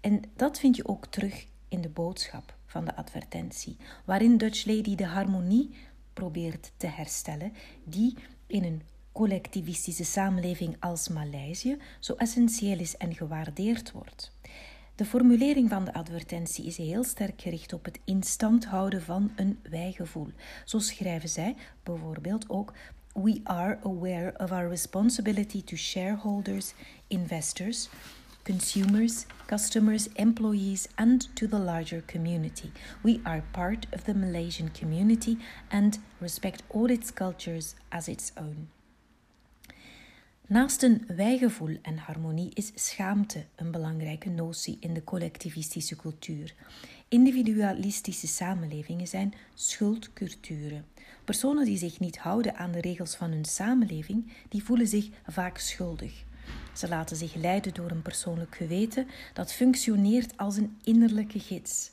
En 0.00 0.22
dat 0.36 0.58
vind 0.58 0.76
je 0.76 0.88
ook 0.88 1.06
terug 1.06 1.46
in 1.68 1.80
de 1.80 1.88
boodschap 1.88 2.58
van 2.70 2.84
de 2.84 2.96
advertentie, 2.96 3.76
waarin 4.04 4.36
Dutch 4.36 4.64
Lady 4.64 4.94
de 4.94 5.06
harmonie 5.06 5.70
probeert 6.12 6.72
te 6.76 6.86
herstellen 6.86 7.52
die 7.84 8.16
in 8.46 8.64
een 8.64 8.82
collectivistische 9.12 10.04
samenleving 10.04 10.76
als 10.80 11.08
Maleisië 11.08 11.78
zo 12.00 12.14
essentieel 12.14 12.78
is 12.78 12.96
en 12.96 13.14
gewaardeerd 13.14 13.92
wordt. 13.92 14.32
De 14.94 15.04
formulering 15.04 15.68
van 15.68 15.84
de 15.84 15.92
advertentie 15.92 16.64
is 16.64 16.76
heel 16.76 17.04
sterk 17.04 17.40
gericht 17.40 17.72
op 17.72 17.84
het 17.84 18.00
instand 18.04 18.64
houden 18.64 19.02
van 19.02 19.32
een 19.36 19.58
wijgevoel. 19.70 20.28
Zo 20.64 20.78
schrijven 20.78 21.28
zij 21.28 21.56
bijvoorbeeld 21.82 22.48
ook 22.48 22.72
We 23.12 23.40
are 23.42 23.78
aware 23.82 24.34
of 24.38 24.50
our 24.50 24.68
responsibility 24.68 25.64
to 25.64 25.76
shareholders, 25.76 26.74
investors, 27.06 27.88
consumers, 28.44 29.26
customers, 29.46 30.08
employees, 30.14 30.88
and 30.94 31.28
to 31.34 31.46
the 31.46 31.58
larger 31.58 32.02
community. 32.06 32.72
We 33.02 33.20
are 33.24 33.42
part 33.50 33.86
of 33.92 34.04
the 34.04 34.14
Malaysian 34.14 34.70
community 34.70 35.38
and 35.70 35.98
respect 36.20 36.62
all 36.68 36.90
its 36.90 37.12
cultures 37.12 37.74
as 37.88 38.08
its 38.08 38.32
own. 38.36 38.68
Naast 40.50 40.82
een 40.82 41.04
wijgevoel 41.06 41.76
en 41.82 41.98
harmonie 41.98 42.50
is 42.54 42.72
schaamte 42.74 43.44
een 43.56 43.70
belangrijke 43.70 44.28
notie 44.28 44.76
in 44.80 44.94
de 44.94 45.04
collectivistische 45.04 45.96
cultuur. 45.96 46.54
Individualistische 47.08 48.26
samenlevingen 48.26 49.06
zijn 49.06 49.34
schuldculturen. 49.54 50.84
Personen 51.24 51.64
die 51.64 51.78
zich 51.78 52.00
niet 52.00 52.18
houden 52.18 52.56
aan 52.56 52.72
de 52.72 52.80
regels 52.80 53.14
van 53.14 53.30
hun 53.30 53.44
samenleving, 53.44 54.32
die 54.48 54.64
voelen 54.64 54.86
zich 54.86 55.08
vaak 55.26 55.58
schuldig. 55.58 56.24
Ze 56.72 56.88
laten 56.88 57.16
zich 57.16 57.34
leiden 57.34 57.74
door 57.74 57.90
een 57.90 58.02
persoonlijk 58.02 58.54
geweten 58.56 59.08
dat 59.32 59.52
functioneert 59.52 60.36
als 60.36 60.56
een 60.56 60.78
innerlijke 60.82 61.38
gids. 61.38 61.90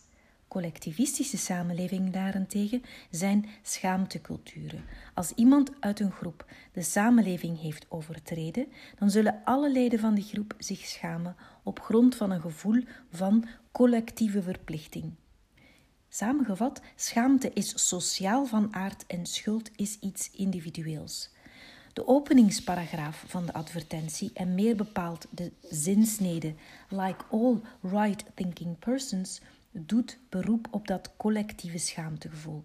Collectivistische 0.47 1.37
samenlevingen 1.37 2.11
daarentegen 2.11 2.83
zijn 3.11 3.45
schaamteculturen. 3.61 4.83
Als 5.13 5.31
iemand 5.31 5.71
uit 5.79 5.99
een 5.99 6.11
groep 6.11 6.45
de 6.71 6.81
samenleving 6.81 7.61
heeft 7.61 7.85
overtreden, 7.89 8.67
dan 8.99 9.09
zullen 9.09 9.41
alle 9.43 9.71
leden 9.71 9.99
van 9.99 10.13
die 10.13 10.23
groep 10.23 10.53
zich 10.57 10.79
schamen 10.85 11.35
op 11.63 11.79
grond 11.79 12.15
van 12.15 12.31
een 12.31 12.41
gevoel 12.41 12.83
van 13.11 13.45
collectieve 13.71 14.41
verplichting. 14.41 15.13
Samengevat, 16.09 16.81
schaamte 16.95 17.51
is 17.53 17.87
sociaal 17.87 18.45
van 18.45 18.73
aard 18.75 19.05
en 19.07 19.25
schuld 19.25 19.71
is 19.75 19.97
iets 19.99 20.29
individueels. 20.31 21.29
De 21.97 22.07
openingsparagraaf 22.07 23.23
van 23.27 23.45
de 23.45 23.53
advertentie 23.53 24.31
en 24.33 24.55
meer 24.55 24.75
bepaald 24.75 25.27
de 25.29 25.51
zinsnede 25.69 26.53
like 26.89 27.23
all 27.31 27.61
right-thinking 27.81 28.79
persons 28.79 29.41
doet 29.71 30.17
beroep 30.29 30.67
op 30.71 30.87
dat 30.87 31.11
collectieve 31.15 31.77
schaamtegevoel. 31.77 32.63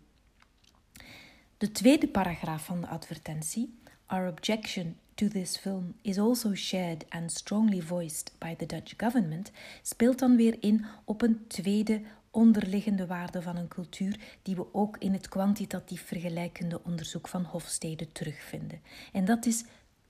De 1.58 1.72
tweede 1.72 2.08
paragraaf 2.08 2.64
van 2.64 2.80
de 2.80 2.86
advertentie, 2.86 3.74
Our 4.06 4.28
objection 4.28 4.96
to 5.14 5.28
this 5.28 5.56
film 5.56 5.94
is 6.02 6.18
also 6.18 6.54
shared 6.54 7.04
and 7.08 7.32
strongly 7.32 7.82
voiced 7.82 8.32
by 8.38 8.54
the 8.54 8.66
Dutch 8.66 8.94
government, 8.96 9.50
speelt 9.82 10.18
dan 10.18 10.36
weer 10.36 10.56
in 10.60 10.84
op 11.04 11.22
een 11.22 11.46
tweede 11.46 12.02
onderliggende 12.32 13.06
waarde 13.06 13.42
van 13.42 13.56
een 13.56 13.68
cultuur 13.68 14.18
die 14.42 14.56
we 14.56 14.74
ook 14.74 14.96
in 14.98 15.12
het 15.12 15.28
kwantitatief 15.28 16.06
vergelijkende 16.06 16.84
onderzoek 16.84 17.28
van 17.28 17.44
Hofstede 17.44 18.12
terugvinden. 18.12 18.80
En 19.12 19.24
dat 19.24 19.46
is 19.46 19.64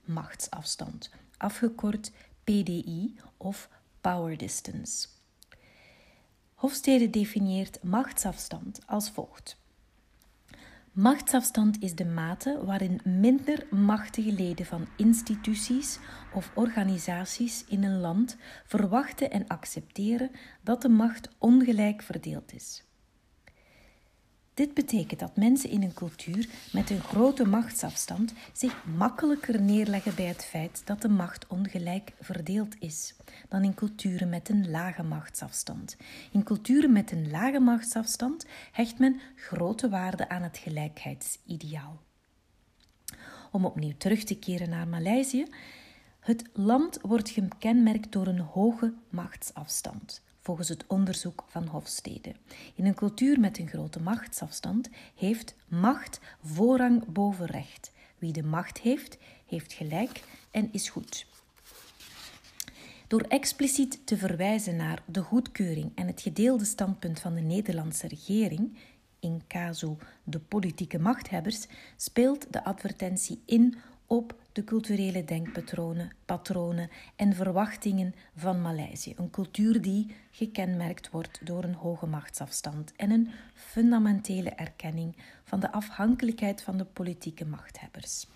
machtsafstand, 0.04 1.10
afgekort 1.36 2.12
PDI 2.44 3.16
of 3.36 3.68
power 4.00 4.36
distance. 4.36 5.08
Hofstede 6.54 7.10
definieert 7.10 7.82
machtsafstand 7.82 8.80
als 8.86 9.10
volgt. 9.10 9.56
Machtsafstand 10.92 11.82
is 11.82 11.94
de 11.94 12.04
mate 12.04 12.64
waarin 12.64 13.00
minder 13.04 13.66
machtige 13.70 14.32
leden 14.32 14.66
van 14.66 14.86
instituties 14.96 15.98
of 16.34 16.52
organisaties 16.54 17.64
in 17.68 17.84
een 17.84 18.00
land 18.00 18.36
verwachten 18.66 19.30
en 19.30 19.46
accepteren 19.46 20.30
dat 20.62 20.82
de 20.82 20.88
macht 20.88 21.28
ongelijk 21.38 22.02
verdeeld 22.02 22.52
is. 22.54 22.84
Dit 24.54 24.74
betekent 24.74 25.20
dat 25.20 25.36
mensen 25.36 25.70
in 25.70 25.82
een 25.82 25.94
cultuur 25.94 26.48
met 26.72 26.90
een 26.90 27.00
grote 27.00 27.44
machtsafstand 27.44 28.32
zich 28.52 28.84
makkelijker 28.96 29.62
neerleggen 29.62 30.14
bij 30.14 30.24
het 30.24 30.44
feit 30.44 30.82
dat 30.84 31.02
de 31.02 31.08
macht 31.08 31.46
ongelijk 31.46 32.12
verdeeld 32.20 32.74
is 32.78 33.14
dan 33.48 33.64
in 33.64 33.74
culturen 33.74 34.28
met 34.28 34.48
een 34.48 34.70
lage 34.70 35.02
machtsafstand. 35.02 35.96
In 36.32 36.42
culturen 36.42 36.92
met 36.92 37.12
een 37.12 37.30
lage 37.30 37.60
machtsafstand 37.60 38.46
hecht 38.72 38.98
men 38.98 39.20
grote 39.36 39.88
waarde 39.88 40.28
aan 40.28 40.42
het 40.42 40.58
gelijkheidsideaal. 40.58 42.00
Om 43.52 43.64
opnieuw 43.64 43.96
terug 43.98 44.24
te 44.24 44.38
keren 44.38 44.70
naar 44.70 44.88
Maleisië. 44.88 45.46
Het 46.20 46.48
land 46.52 46.98
wordt 47.02 47.30
gekenmerkt 47.30 48.12
door 48.12 48.26
een 48.26 48.40
hoge 48.40 48.94
machtsafstand. 49.08 50.22
Volgens 50.42 50.68
het 50.68 50.84
onderzoek 50.86 51.44
van 51.46 51.66
Hofstede. 51.66 52.34
In 52.74 52.86
een 52.86 52.94
cultuur 52.94 53.40
met 53.40 53.58
een 53.58 53.68
grote 53.68 54.00
machtsafstand 54.00 54.88
heeft 55.14 55.54
macht 55.68 56.20
voorrang 56.42 57.04
boven 57.06 57.46
recht. 57.46 57.92
Wie 58.18 58.32
de 58.32 58.42
macht 58.42 58.78
heeft, 58.78 59.18
heeft 59.46 59.72
gelijk 59.72 60.22
en 60.50 60.68
is 60.72 60.88
goed. 60.88 61.26
Door 63.06 63.20
expliciet 63.20 64.06
te 64.06 64.16
verwijzen 64.16 64.76
naar 64.76 65.02
de 65.06 65.20
goedkeuring 65.20 65.92
en 65.94 66.06
het 66.06 66.20
gedeelde 66.20 66.64
standpunt 66.64 67.20
van 67.20 67.34
de 67.34 67.40
Nederlandse 67.40 68.08
regering, 68.08 68.76
in 69.20 69.42
casu 69.48 69.96
de 70.24 70.38
politieke 70.38 70.98
machthebbers, 70.98 71.66
speelt 71.96 72.52
de 72.52 72.64
advertentie 72.64 73.42
in 73.46 73.76
op 74.06 74.34
de 74.52 74.64
culturele 74.64 75.24
denkpatronen, 75.24 76.10
patronen 76.24 76.90
en 77.16 77.34
verwachtingen 77.34 78.14
van 78.36 78.62
Maleisië. 78.62 79.14
Een 79.16 79.30
cultuur 79.30 79.82
die 79.82 80.14
gekenmerkt 80.30 81.10
wordt 81.10 81.46
door 81.46 81.64
een 81.64 81.74
hoge 81.74 82.06
machtsafstand 82.06 82.92
en 82.96 83.10
een 83.10 83.30
fundamentele 83.54 84.50
erkenning 84.50 85.16
van 85.44 85.60
de 85.60 85.72
afhankelijkheid 85.72 86.62
van 86.62 86.76
de 86.76 86.84
politieke 86.84 87.44
machthebbers. 87.44 88.26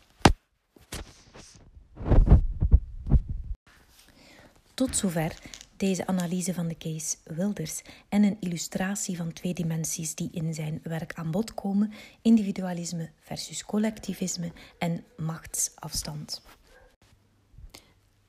Tot 4.75 4.97
zover 4.97 5.39
deze 5.77 6.07
analyse 6.07 6.55
van 6.55 6.69
de 6.69 6.77
case 6.79 7.17
Wilders 7.25 7.83
en 8.09 8.23
een 8.23 8.37
illustratie 8.41 9.17
van 9.17 9.33
twee 9.33 9.55
dimensies 9.55 10.15
die 10.15 10.29
in 10.33 10.55
zijn 10.55 10.81
werk 10.83 11.15
aan 11.15 11.31
bod 11.31 11.55
komen: 11.55 11.93
individualisme 12.23 13.11
versus 13.21 13.65
collectivisme 13.65 14.53
en 14.79 15.05
machtsafstand. 15.17 16.43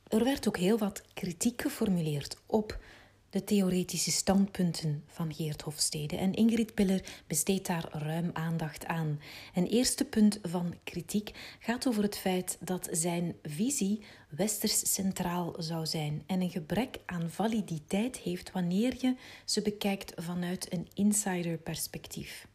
Er 0.08 0.24
werd 0.24 0.48
ook 0.48 0.56
heel 0.56 0.78
wat 0.78 1.02
kritiek 1.14 1.62
geformuleerd 1.62 2.36
op 2.46 2.78
de 3.30 3.44
theoretische 3.44 4.10
standpunten 4.10 5.04
van 5.06 5.34
Geert 5.34 5.62
Hofstede 5.62 6.16
en 6.16 6.34
Ingrid 6.34 6.74
Piller 6.74 7.04
besteedt 7.26 7.66
daar 7.66 7.88
ruim 7.90 8.30
aandacht 8.32 8.86
aan. 8.86 9.20
Een 9.54 9.66
eerste 9.66 10.04
punt 10.04 10.38
van 10.42 10.74
kritiek 10.84 11.56
gaat 11.58 11.88
over 11.88 12.02
het 12.02 12.18
feit 12.18 12.58
dat 12.60 12.88
zijn 12.90 13.34
visie 13.42 14.04
westers 14.28 14.94
centraal 14.94 15.54
zou 15.58 15.86
zijn 15.86 16.22
en 16.26 16.40
een 16.40 16.50
gebrek 16.50 16.98
aan 17.06 17.30
validiteit 17.30 18.16
heeft 18.16 18.52
wanneer 18.52 18.94
je 19.00 19.14
ze 19.44 19.62
bekijkt 19.62 20.12
vanuit 20.16 20.72
een 20.72 20.88
insiderperspectief. 20.94 22.46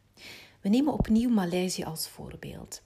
We 0.60 0.68
nemen 0.68 0.92
opnieuw 0.92 1.30
Maleisië 1.30 1.84
als 1.84 2.08
voorbeeld. 2.08 2.82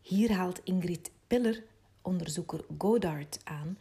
Hier 0.00 0.32
haalt 0.32 0.60
Ingrid 0.64 1.10
Piller 1.26 1.64
onderzoeker 2.02 2.64
Godard 2.78 3.38
aan 3.44 3.78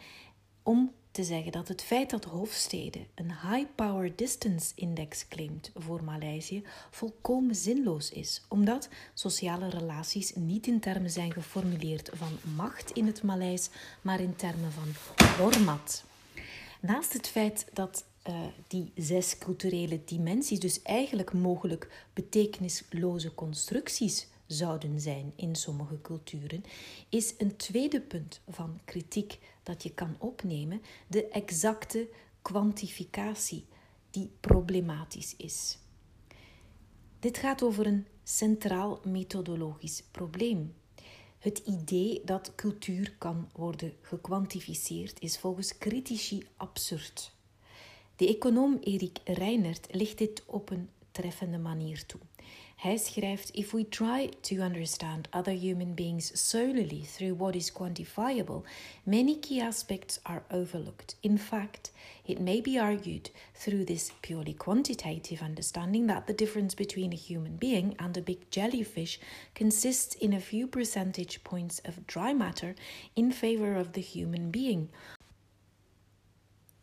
om 0.64 0.92
te 1.14 1.24
zeggen 1.24 1.52
dat 1.52 1.68
het 1.68 1.82
feit 1.82 2.10
dat 2.10 2.24
Hofstede 2.24 3.00
een 3.16 3.32
High 3.32 3.66
Power 3.76 4.16
Distance 4.16 4.72
Index 4.76 5.28
claimt 5.28 5.72
voor 5.76 6.04
Maleisië 6.04 6.64
volkomen 6.90 7.56
zinloos 7.56 8.12
is, 8.12 8.42
omdat 8.48 8.90
sociale 9.14 9.70
relaties 9.70 10.34
niet 10.36 10.68
in 10.68 10.80
termen 10.80 11.10
zijn 11.10 11.34
geformuleerd 11.34 12.10
van 12.14 12.54
macht 12.56 12.92
in 12.92 13.06
het 13.06 13.24
Maleis, 13.24 13.70
maar 14.02 14.20
in 14.20 14.36
termen 14.36 14.72
van 14.72 15.16
format. 15.26 16.04
Naast 16.80 17.14
het 17.14 17.28
feit 17.28 17.66
dat 17.74 18.06
uh, 18.28 18.36
die 18.68 18.92
zes 18.96 19.38
culturele 19.38 20.00
dimensies 20.06 20.60
dus 20.60 20.82
eigenlijk 20.82 21.34
mogelijk 21.34 22.06
betekenisloze 22.14 23.34
constructies 23.34 24.28
zouden 24.48 25.00
zijn 25.00 25.34
in 25.36 25.56
sommige 25.56 26.02
culturen, 26.02 26.64
is 27.10 27.34
een 27.38 27.56
tweede 27.56 28.02
punt 28.02 28.40
van 28.50 28.80
kritiek 28.86 29.40
dat 29.64 29.84
je 29.84 29.94
kan 29.94 30.16
opnemen 30.20 30.82
de 31.08 31.28
exacte 31.28 32.10
kwantificatie 32.42 33.66
die 34.10 34.32
problematisch 34.40 35.36
is. 35.36 35.78
Dit 37.20 37.38
gaat 37.38 37.64
over 37.64 37.86
een 37.86 38.08
centraal 38.24 39.00
methodologisch 39.04 40.04
probleem. 40.12 40.74
Het 41.40 41.58
idee 41.58 42.22
dat 42.26 42.56
cultuur 42.56 43.16
kan 43.18 43.50
worden 43.54 43.94
gekwantificeerd 44.02 45.20
is 45.20 45.40
volgens 45.40 45.78
critici 45.78 46.48
absurd. 46.58 47.36
De 48.16 48.28
econoom 48.28 48.78
Erik 48.82 49.20
Reinert 49.24 49.88
ligt 49.92 50.18
dit 50.18 50.44
op 50.46 50.70
een 50.70 50.90
treffende 51.12 51.58
manier 51.58 52.06
toe. 52.06 52.20
Hij 52.84 52.98
schrijft: 52.98 53.50
If 53.56 53.72
we 53.72 53.90
try 53.90 54.30
to 54.42 54.56
understand 54.56 55.28
other 55.32 55.54
human 55.54 55.94
beings 55.94 56.50
solely 56.50 57.06
through 57.16 57.38
what 57.38 57.56
is 57.56 57.72
quantifiable, 57.72 58.64
many 59.04 59.40
key 59.40 59.62
aspects 59.62 60.20
are 60.24 60.44
overlooked. 60.52 61.16
In 61.20 61.38
fact, 61.38 61.92
it 62.26 62.40
may 62.40 62.62
be 62.62 62.80
argued 62.80 63.32
through 63.54 63.86
this 63.86 64.12
purely 64.20 64.54
quantitative 64.54 65.42
understanding 65.46 66.08
that 66.08 66.28
the 66.28 66.34
difference 66.34 66.76
between 66.76 67.14
a 67.14 67.16
human 67.28 67.56
being 67.56 67.96
and 67.98 68.18
a 68.18 68.22
big 68.22 68.40
jellyfish 68.50 69.20
consists 69.54 70.16
in 70.16 70.34
a 70.34 70.42
few 70.42 70.68
percentage 70.68 71.40
points 71.44 71.82
of 71.86 72.06
dry 72.06 72.34
matter 72.34 72.76
in 73.16 73.32
favor 73.32 73.80
of 73.80 73.92
the 73.92 74.02
human 74.02 74.50
being. 74.50 74.90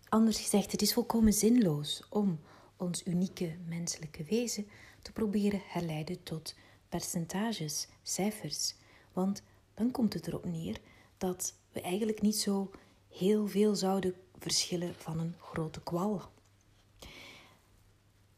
Anders 0.08 0.40
gezegd, 0.40 0.72
het 0.72 0.82
is 0.82 0.92
volkomen 0.92 1.32
zinloos 1.32 2.02
om 2.08 2.38
ons 2.76 3.02
unieke 3.06 3.56
menselijke 3.68 4.24
wezen 4.24 4.66
te 5.02 5.12
proberen 5.12 5.60
herleiden 5.64 6.22
tot 6.22 6.54
percentages, 6.88 7.88
cijfers. 8.02 8.74
Want 9.12 9.42
dan 9.74 9.90
komt 9.90 10.12
het 10.12 10.26
erop 10.26 10.44
neer 10.44 10.80
dat 11.18 11.54
we 11.72 11.80
eigenlijk 11.80 12.20
niet 12.20 12.36
zo 12.36 12.70
heel 13.08 13.48
veel 13.48 13.74
zouden 13.74 14.14
verschillen 14.38 14.94
van 14.94 15.18
een 15.18 15.34
grote 15.38 15.82
kwal. 15.82 16.22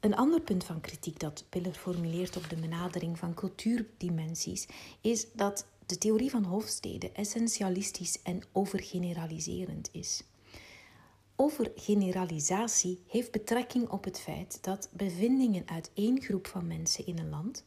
Een 0.01 0.16
ander 0.16 0.40
punt 0.40 0.64
van 0.64 0.81
kritiek 0.81 1.18
dat 1.18 1.44
Piller 1.48 1.75
formuleert 1.75 2.37
op 2.37 2.48
de 2.48 2.57
benadering 2.57 3.18
van 3.18 3.35
cultuurdimensies 3.35 4.66
is 5.01 5.27
dat 5.33 5.66
de 5.87 5.98
theorie 5.98 6.31
van 6.31 6.44
Hofstede 6.44 7.12
essentialistisch 7.12 8.22
en 8.22 8.42
overgeneraliserend 8.53 9.88
is. 9.92 10.22
Overgeneralisatie 11.42 13.02
heeft 13.09 13.31
betrekking 13.31 13.88
op 13.88 14.05
het 14.05 14.20
feit 14.20 14.59
dat 14.61 14.88
bevindingen 14.92 15.62
uit 15.66 15.90
één 15.94 16.22
groep 16.22 16.46
van 16.46 16.66
mensen 16.66 17.07
in 17.07 17.18
een 17.18 17.28
land, 17.28 17.64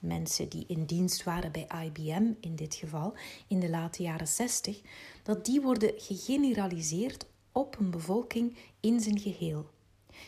mensen 0.00 0.48
die 0.48 0.64
in 0.68 0.84
dienst 0.84 1.24
waren 1.24 1.52
bij 1.52 1.68
IBM 1.84 2.32
in 2.40 2.56
dit 2.56 2.74
geval 2.74 3.14
in 3.48 3.60
de 3.60 3.68
late 3.68 4.02
jaren 4.02 4.28
60, 4.28 4.80
dat 5.22 5.44
die 5.44 5.60
worden 5.60 5.92
gegeneraliseerd 5.96 7.26
op 7.52 7.78
een 7.78 7.90
bevolking 7.90 8.56
in 8.80 9.00
zijn 9.00 9.18
geheel. 9.18 9.66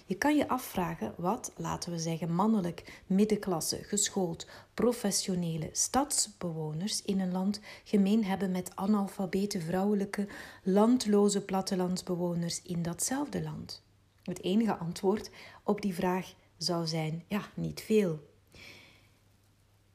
Je 0.07 0.15
kan 0.15 0.37
je 0.37 0.49
afvragen 0.49 1.15
wat, 1.17 1.53
laten 1.57 1.93
we 1.93 1.99
zeggen, 1.99 2.35
mannelijk, 2.35 3.03
middenklasse, 3.07 3.77
geschoold, 3.83 4.47
professionele 4.75 5.69
stadsbewoners 5.73 7.03
in 7.03 7.21
een 7.21 7.33
land 7.33 7.61
gemeen 7.85 8.25
hebben 8.25 8.51
met 8.51 8.77
analfabete 8.77 9.61
vrouwelijke, 9.61 10.29
landloze 10.63 11.41
plattelandsbewoners 11.45 12.63
in 12.63 12.83
datzelfde 12.83 13.43
land. 13.43 13.83
Het 14.23 14.43
enige 14.43 14.77
antwoord 14.77 15.31
op 15.63 15.81
die 15.81 15.95
vraag 15.95 16.35
zou 16.57 16.87
zijn: 16.87 17.25
ja, 17.29 17.51
niet 17.55 17.81
veel. 17.81 18.29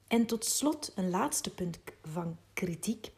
En 0.08 0.26
tot 0.26 0.46
slot 0.46 0.92
een 0.96 1.10
laatste 1.10 1.54
punt 1.54 1.80
van 2.04 2.38
kritiek 2.54 3.12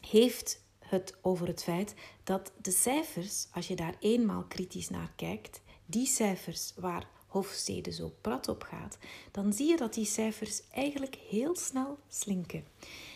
heeft 0.00 0.64
het 0.78 1.14
over 1.20 1.46
het 1.46 1.62
feit 1.62 1.94
dat 2.24 2.52
de 2.60 2.70
cijfers, 2.70 3.46
als 3.52 3.68
je 3.68 3.76
daar 3.76 3.94
eenmaal 4.00 4.44
kritisch 4.44 4.90
naar 4.90 5.12
kijkt, 5.16 5.61
die 5.92 6.06
cijfers 6.06 6.72
waar 6.76 7.06
Hofstede 7.26 7.92
zo 7.92 8.12
prat 8.20 8.48
op 8.48 8.62
gaat, 8.62 8.98
dan 9.30 9.52
zie 9.52 9.66
je 9.66 9.76
dat 9.76 9.94
die 9.94 10.04
cijfers 10.04 10.60
eigenlijk 10.70 11.14
heel 11.28 11.56
snel 11.56 11.98
slinken. 12.08 12.64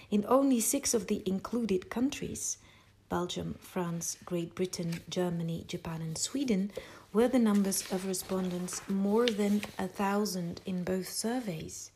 In 0.09 0.31
only 0.31 0.61
six 0.61 0.95
of 0.95 1.05
the 1.05 1.23
included 1.23 1.89
countries, 1.89 2.59
Belgium, 3.09 3.55
France, 3.61 4.17
Great 4.25 4.55
Britain, 4.55 4.93
Germany, 5.09 5.65
Japan, 5.67 6.01
and 6.01 6.19
Sweden, 6.19 6.71
were 7.11 7.31
the 7.31 7.39
numbers 7.39 7.89
of 7.93 8.05
respondents 8.05 8.81
more 8.87 9.35
than 9.35 9.61
a 9.77 9.87
thousand 9.87 10.61
in 10.65 10.83
both 10.83 11.09
surveys. 11.09 11.91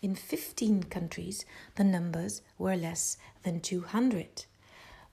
In 0.00 0.14
15 0.14 0.82
countries, 0.82 1.44
the 1.74 1.84
numbers 1.84 2.42
were 2.56 2.76
less 2.76 3.16
than 3.42 3.60
200. 3.60 4.46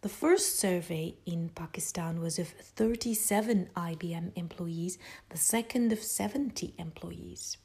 The 0.06 0.12
first 0.12 0.60
survey 0.60 1.16
in 1.24 1.50
Pakistan 1.54 2.20
was 2.20 2.38
of 2.38 2.54
37 2.76 3.70
IBM 3.76 4.30
employees, 4.36 5.00
the 5.30 5.38
second 5.38 5.92
of 5.92 6.00
70 6.00 6.74
employees. 6.76 7.58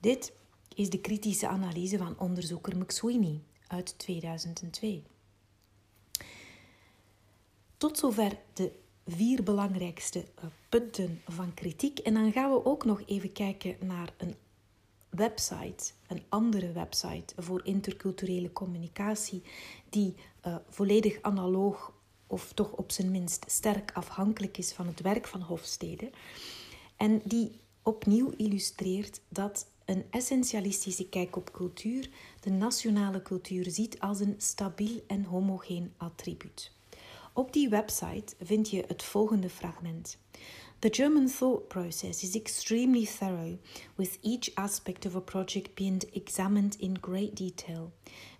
Dit 0.00 0.32
is 0.74 0.90
de 0.90 1.00
kritische 1.00 1.48
analyse 1.48 1.98
van 1.98 2.18
onderzoeker 2.18 2.76
McSweeney 2.76 3.40
uit 3.66 3.98
2002. 3.98 5.02
Tot 7.76 7.98
zover 7.98 8.38
de 8.52 8.72
vier 9.06 9.42
belangrijkste 9.42 10.24
eh, 10.34 10.44
punten 10.68 11.22
van 11.26 11.54
kritiek. 11.54 11.98
En 11.98 12.14
dan 12.14 12.32
gaan 12.32 12.50
we 12.50 12.64
ook 12.64 12.84
nog 12.84 13.02
even 13.06 13.32
kijken 13.32 13.76
naar 13.80 14.12
een 14.16 14.34
website, 15.10 15.92
een 16.06 16.22
andere 16.28 16.72
website 16.72 17.34
voor 17.36 17.64
interculturele 17.64 18.52
communicatie, 18.52 19.42
die 19.88 20.14
uh, 20.46 20.56
volledig 20.68 21.18
analoog 21.22 21.92
of 22.26 22.52
toch 22.52 22.72
op 22.72 22.92
zijn 22.92 23.10
minst 23.10 23.44
sterk 23.48 23.90
afhankelijk 23.94 24.58
is 24.58 24.72
van 24.72 24.86
het 24.86 25.00
werk 25.00 25.26
van 25.26 25.40
Hofstede. 25.40 26.10
En 26.96 27.20
die 27.24 27.52
opnieuw 27.82 28.32
illustreert 28.36 29.20
dat 29.28 29.66
een 29.84 30.04
essentialistische 30.10 31.08
kijk 31.08 31.36
op 31.36 31.52
cultuur 31.52 32.10
de 32.40 32.50
nationale 32.50 33.22
cultuur 33.22 33.70
ziet 33.70 34.00
als 34.00 34.20
een 34.20 34.34
stabiel 34.38 35.04
en 35.06 35.24
homogeen 35.24 35.92
attribuut. 35.96 36.72
Op 37.32 37.52
die 37.52 37.68
website 37.68 38.34
vind 38.42 38.70
je 38.70 38.84
het 38.86 39.02
volgende 39.02 39.48
fragment. 39.48 40.18
The 40.82 40.88
German 40.88 41.28
thought 41.28 41.68
process 41.68 42.24
is 42.24 42.34
extremely 42.34 43.04
thorough, 43.04 43.58
with 43.98 44.16
each 44.22 44.50
aspect 44.56 45.04
of 45.04 45.14
a 45.14 45.20
project 45.20 45.76
being 45.76 46.00
examined 46.14 46.78
in 46.80 46.94
great 46.94 47.34
detail. 47.34 47.92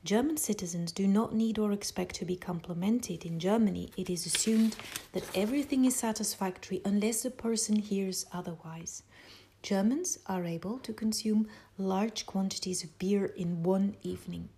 German 0.04 0.38
citizens 0.38 0.90
do 0.90 1.06
not 1.06 1.34
need 1.34 1.58
or 1.58 1.70
expect 1.70 2.14
to 2.14 2.24
be 2.24 2.36
complimented. 2.36 3.26
In 3.26 3.40
Germany, 3.40 3.90
it 3.94 4.08
is 4.08 4.24
assumed 4.24 4.74
that 5.12 5.36
everything 5.36 5.84
is 5.84 5.96
satisfactory 5.96 6.80
unless 6.82 7.24
the 7.24 7.30
person 7.30 7.76
hears 7.76 8.24
otherwise. 8.32 9.02
Germans 9.62 10.18
are 10.26 10.46
able 10.46 10.78
to 10.78 10.94
consume 10.94 11.46
large 11.76 12.24
quantities 12.24 12.82
of 12.82 12.98
beer 12.98 13.26
in 13.26 13.62
one 13.62 13.96
evening. 14.02 14.48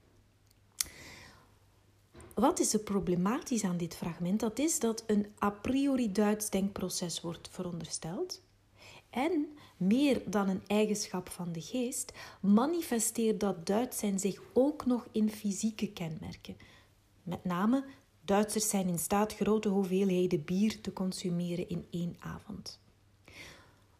Wat 2.34 2.60
is 2.60 2.72
er 2.72 2.80
problematisch 2.80 3.64
aan 3.64 3.76
dit 3.76 3.94
fragment? 3.94 4.40
Dat 4.40 4.58
is 4.58 4.78
dat 4.78 5.04
een 5.06 5.26
a 5.42 5.50
priori 5.50 6.12
Duits 6.12 6.50
denkproces 6.50 7.20
wordt 7.20 7.48
verondersteld. 7.52 8.40
En 9.10 9.46
meer 9.76 10.22
dan 10.26 10.48
een 10.48 10.62
eigenschap 10.66 11.28
van 11.28 11.52
de 11.52 11.60
geest, 11.60 12.12
manifesteert 12.40 13.40
dat 13.40 13.66
Duits 13.66 13.98
zijn 13.98 14.18
zich 14.18 14.40
ook 14.52 14.86
nog 14.86 15.06
in 15.12 15.30
fysieke 15.30 15.92
kenmerken. 15.92 16.56
Met 17.22 17.44
name, 17.44 17.84
Duitsers 18.24 18.68
zijn 18.68 18.88
in 18.88 18.98
staat 18.98 19.34
grote 19.34 19.68
hoeveelheden 19.68 20.44
bier 20.44 20.80
te 20.80 20.92
consumeren 20.92 21.68
in 21.68 21.86
één 21.90 22.16
avond. 22.18 22.80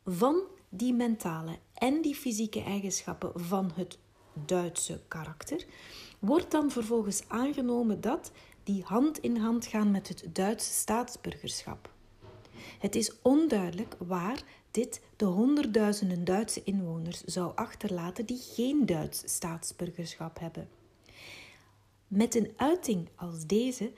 Van 0.05 0.41
die 0.69 0.93
mentale 0.93 1.59
en 1.75 2.03
die 2.03 2.15
fysieke 2.15 2.63
eigenschappen 2.63 3.33
van 3.35 3.71
het 3.75 3.99
Duitse 4.47 5.01
karakter 5.09 5.65
wordt 6.23 6.51
dan 6.51 6.71
vervolgens 6.71 7.23
aangenomen 7.29 8.01
dat 8.01 8.33
die 8.63 8.83
hand 8.83 9.19
in 9.19 9.37
hand 9.37 9.67
gaan 9.67 9.91
met 9.91 10.09
het 10.09 10.25
Duitse 10.33 10.73
staatsburgerschap. 10.73 11.91
Het 12.79 12.95
is 12.95 13.13
onduidelijk 13.23 13.97
waar 13.99 14.43
dit 14.71 15.01
de 15.17 15.25
honderdduizenden 15.25 16.25
Duitse 16.25 16.63
inwoners 16.65 17.21
zou 17.25 17.53
achterlaten 17.55 18.27
die 18.27 18.41
geen 18.55 18.87
Duits 18.87 19.23
staatsburgerschap 19.25 20.39
hebben. 20.39 20.69
Met 22.09 22.35
een 22.35 22.53
uiting 22.57 23.09
als 23.15 23.47
deze, 23.47 23.93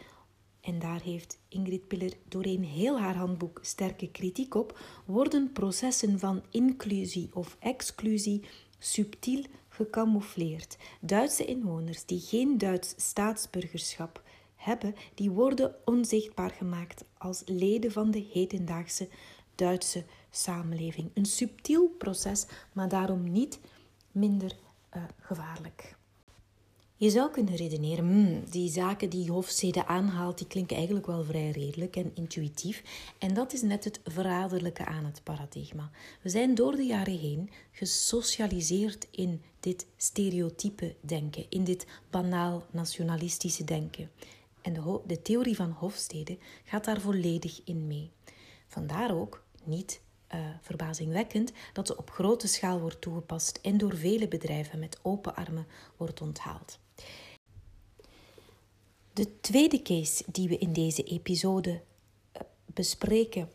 en 0.61 0.79
daar 0.79 1.01
heeft 1.01 1.39
Ingrid 1.49 1.89
Piller 1.89 2.13
doorheen 2.29 2.65
heel 2.65 3.01
haar 3.01 3.17
handboek 3.17 3.59
sterke 3.63 4.11
kritiek 4.11 4.55
op, 4.55 4.79
worden 5.05 5.53
processen 5.53 6.19
van 6.19 6.43
inclusie 6.51 7.31
of 7.33 7.57
exclusie 7.59 8.45
subtiel 8.79 9.45
gecamoufleerd. 9.75 10.77
Duitse 11.01 11.45
inwoners 11.45 12.05
die 12.05 12.21
geen 12.21 12.59
Duits 12.59 12.95
staatsburgerschap 12.97 14.23
hebben, 14.57 14.95
die 15.15 15.31
worden 15.31 15.75
onzichtbaar 15.85 16.51
gemaakt 16.51 17.05
als 17.19 17.43
leden 17.47 17.93
van 17.93 18.11
de 18.11 18.27
hedendaagse 18.33 19.09
Duitse 19.55 20.05
samenleving. 20.31 21.11
Een 21.15 21.27
subtiel 21.27 21.89
proces, 21.99 22.47
maar 22.73 22.89
daarom 22.89 23.33
niet 23.33 23.61
minder 24.13 24.57
uh, 24.97 25.03
gevaarlijk. 25.21 25.97
Je 27.05 27.11
zou 27.11 27.31
kunnen 27.31 27.57
redeneren, 27.57 28.05
hmm, 28.05 28.45
die 28.51 28.71
zaken 28.71 29.11
die 29.11 29.31
Hofstede 29.31 29.87
aanhaalt, 29.87 30.39
die 30.39 30.47
klinken 30.47 30.77
eigenlijk 30.77 31.07
wel 31.07 31.25
vrij 31.25 31.51
redelijk 31.51 31.97
en 31.97 32.11
intuïtief. 32.15 32.83
En 33.19 33.35
dat 33.35 33.53
is 33.53 33.63
net 33.63 33.85
het 33.85 34.01
verraderlijke 34.05 34.85
aan 34.85 35.05
het 35.05 35.21
paradigma. 35.23 35.91
We 36.23 36.29
zijn 36.29 36.55
door 36.55 36.77
de 36.77 36.83
jaren 36.83 37.19
heen 37.19 37.51
gesocialiseerd 37.73 39.09
in 39.11 39.43
dit 39.61 39.87
stereotype 39.97 40.95
denken, 41.01 41.47
in 41.49 41.65
dit 41.65 41.87
banaal 42.11 42.67
nationalistische 42.71 43.65
denken. 43.65 44.11
En 44.63 44.73
de, 44.73 45.01
de 45.07 45.23
theorie 45.23 45.57
van 45.57 45.71
Hofstede 45.71 46.39
gaat 46.65 46.85
daar 46.85 47.01
volledig 47.01 47.61
in 47.65 47.87
mee. 47.87 48.11
Vandaar 48.67 49.15
ook 49.15 49.45
niet 49.65 50.01
uh, 50.35 50.41
verbazingwekkend 50.61 51.53
dat 51.73 51.87
ze 51.87 51.97
op 51.97 52.11
grote 52.11 52.49
schaal 52.49 52.81
wordt 52.81 53.01
toegepast 53.01 53.59
en 53.63 53.79
door 53.79 53.97
vele 53.97 54.29
bedrijven 54.29 54.79
met 54.79 54.99
open 55.03 55.37
armen 55.37 55.67
wordt 55.97 56.21
onthaald. 56.21 56.83
De 59.15 59.41
tweede 59.41 59.83
case 59.83 60.25
die 60.27 60.49
we 60.49 60.59
in 60.59 60.73
deze 60.73 61.03
episode 61.03 61.83
eh, 62.33 62.43
bespreken 62.67 63.49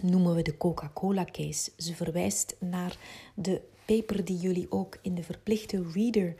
noemen 0.00 0.34
we 0.34 0.42
de 0.42 0.56
Coca-Cola 0.56 1.24
case. 1.24 1.70
Ze 1.76 1.94
verwijst 1.94 2.56
naar 2.60 2.98
de 3.34 3.60
paper 3.84 4.24
die 4.24 4.36
jullie 4.36 4.70
ook 4.70 4.98
in 5.02 5.14
de 5.14 5.22
verplichte 5.22 5.90
reader 5.92 6.34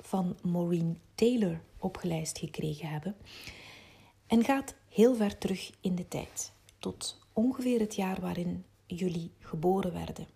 van 0.00 0.36
Maureen 0.42 0.98
Taylor 1.14 1.60
opgelijst 1.78 2.38
gekregen 2.38 2.88
hebben. 2.88 3.16
En 4.26 4.44
gaat 4.44 4.74
heel 4.88 5.14
ver 5.14 5.38
terug 5.38 5.70
in 5.80 5.94
de 5.94 6.08
tijd, 6.08 6.52
tot 6.78 7.18
ongeveer 7.32 7.80
het 7.80 7.94
jaar 7.94 8.20
waarin 8.20 8.64
jullie 8.86 9.30
geboren 9.38 9.92
werden. 9.92 10.26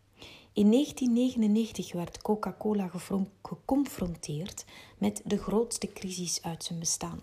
In 0.57 0.71
1999 0.71 1.93
werd 1.93 2.23
Coca-Cola 2.23 2.91
geconfronteerd 3.43 4.65
met 4.99 5.23
de 5.25 5.39
grootste 5.39 5.93
crisis 5.93 6.43
uit 6.43 6.65
zijn 6.65 6.79
bestaan. 6.79 7.21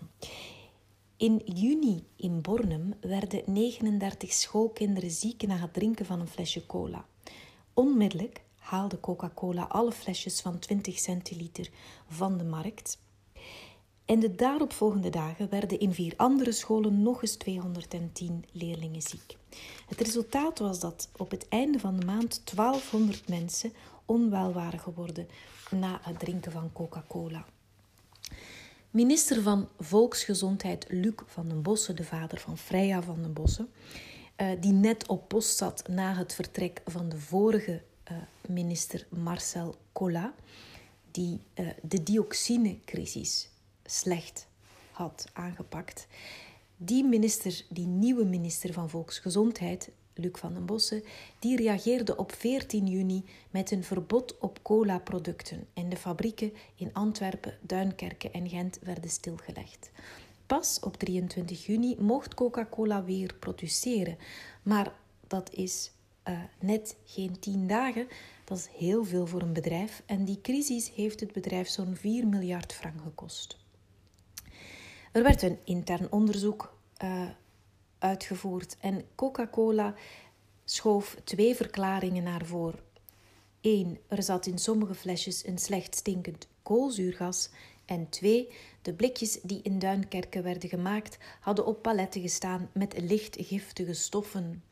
In 1.16 1.42
juni 1.44 2.06
in 2.16 2.40
Bornem 2.40 2.94
werden 3.00 3.42
39 3.46 4.32
schoolkinderen 4.32 5.10
ziek 5.10 5.46
na 5.46 5.56
het 5.56 5.72
drinken 5.72 6.06
van 6.06 6.20
een 6.20 6.28
flesje 6.28 6.66
cola. 6.66 7.06
Onmiddellijk 7.72 8.44
haalde 8.56 9.00
Coca-Cola 9.00 9.62
alle 9.62 9.92
flesjes 9.92 10.40
van 10.40 10.58
20 10.58 10.98
centiliter 10.98 11.70
van 12.08 12.38
de 12.38 12.44
markt 12.44 12.98
en 14.04 14.20
de 14.20 14.34
daaropvolgende 14.34 15.10
dagen 15.10 15.50
werden 15.50 15.78
in 15.78 15.92
vier 15.92 16.12
andere 16.16 16.52
scholen 16.52 17.02
nog 17.02 17.22
eens 17.22 17.34
210 17.34 18.44
leerlingen 18.52 19.02
ziek. 19.02 19.36
Het 19.88 20.00
resultaat 20.00 20.58
was 20.58 20.80
dat 20.80 21.08
op 21.16 21.30
het 21.30 21.48
einde 21.48 21.78
van 21.78 21.96
de 22.00 22.06
maand 22.06 22.56
1200 22.56 23.28
mensen 23.28 23.72
onwel 24.04 24.52
waren 24.52 24.78
geworden 24.78 25.28
na 25.70 25.98
het 26.02 26.18
drinken 26.18 26.52
van 26.52 26.72
Coca-Cola. 26.72 27.44
Minister 28.90 29.42
van 29.42 29.68
Volksgezondheid 29.78 30.86
Luc 30.88 31.14
van 31.26 31.48
den 31.48 31.62
Bossen, 31.62 31.96
de 31.96 32.04
vader 32.04 32.38
van 32.38 32.58
Freya 32.58 33.02
van 33.02 33.22
den 33.22 33.32
Bossen, 33.32 33.68
eh, 34.36 34.48
die 34.60 34.72
net 34.72 35.06
op 35.06 35.28
post 35.28 35.56
zat 35.56 35.88
na 35.88 36.14
het 36.14 36.34
vertrek 36.34 36.82
van 36.86 37.08
de 37.08 37.18
vorige 37.18 37.82
eh, 38.02 38.16
minister 38.48 39.06
Marcel 39.10 39.74
Collat, 39.92 40.32
die 41.10 41.40
uh, 41.54 41.68
de 41.82 42.02
dioxinecrisis 42.02 43.48
slecht 43.84 44.46
had 44.92 45.28
aangepakt. 45.32 46.06
Die 46.76 47.04
minister, 47.04 47.64
die 47.68 47.86
nieuwe 47.86 48.24
minister 48.24 48.72
van 48.72 48.90
Volksgezondheid, 48.90 49.90
Luc 50.14 50.38
van 50.38 50.54
den 50.54 50.66
Bossen, 50.66 51.02
die 51.38 51.56
reageerde 51.56 52.16
op 52.16 52.32
14 52.32 52.86
juni 52.86 53.24
met 53.50 53.70
een 53.70 53.84
verbod 53.84 54.38
op 54.38 54.58
cola-producten 54.62 55.66
en 55.72 55.88
de 55.88 55.96
fabrieken 55.96 56.52
in 56.74 56.92
Antwerpen, 56.92 57.58
Duinkerke 57.60 58.30
en 58.30 58.48
Gent 58.48 58.78
werden 58.82 59.10
stilgelegd. 59.10 59.90
Pas 60.46 60.80
op 60.80 60.96
23 60.96 61.66
juni 61.66 61.96
mocht 61.98 62.34
Coca-Cola 62.34 63.04
weer 63.04 63.34
produceren, 63.34 64.16
maar 64.62 64.92
dat 65.26 65.50
is 65.52 65.90
uh, 66.28 66.38
net 66.60 66.96
geen 67.04 67.38
10 67.38 67.66
dagen. 67.66 68.08
Dat 68.44 68.58
is 68.58 68.68
heel 68.78 69.04
veel 69.04 69.26
voor 69.26 69.42
een 69.42 69.52
bedrijf 69.52 70.02
en 70.06 70.24
die 70.24 70.40
crisis 70.40 70.90
heeft 70.94 71.20
het 71.20 71.32
bedrijf 71.32 71.68
zo'n 71.68 71.96
4 71.96 72.26
miljard 72.26 72.72
frank 72.72 73.00
gekost. 73.02 73.63
Er 75.14 75.22
werd 75.22 75.42
een 75.42 75.58
intern 75.64 76.12
onderzoek 76.12 76.76
uh, 77.02 77.28
uitgevoerd 77.98 78.76
en 78.80 79.04
Coca-Cola 79.14 79.94
schoof 80.64 81.16
twee 81.24 81.54
verklaringen 81.54 82.22
naar 82.22 82.44
voren. 82.44 82.80
Eén, 83.60 83.98
er 84.08 84.22
zat 84.22 84.46
in 84.46 84.58
sommige 84.58 84.94
flesjes 84.94 85.46
een 85.46 85.58
slecht 85.58 85.94
stinkend 85.94 86.48
koolzuurgas. 86.62 87.50
En 87.84 88.08
twee, 88.08 88.52
de 88.82 88.94
blikjes 88.94 89.40
die 89.42 89.60
in 89.62 89.78
Duinkerken 89.78 90.42
werden 90.42 90.68
gemaakt 90.68 91.18
hadden 91.40 91.66
op 91.66 91.82
paletten 91.82 92.20
gestaan 92.20 92.70
met 92.72 93.00
licht 93.00 93.36
giftige 93.38 93.94
stoffen. 93.94 94.62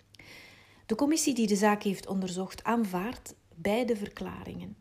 De 0.86 0.94
commissie 0.94 1.34
die 1.34 1.46
de 1.46 1.56
zaak 1.56 1.82
heeft 1.82 2.06
onderzocht 2.06 2.64
aanvaardt 2.64 3.34
beide 3.54 3.96
verklaringen. 3.96 4.76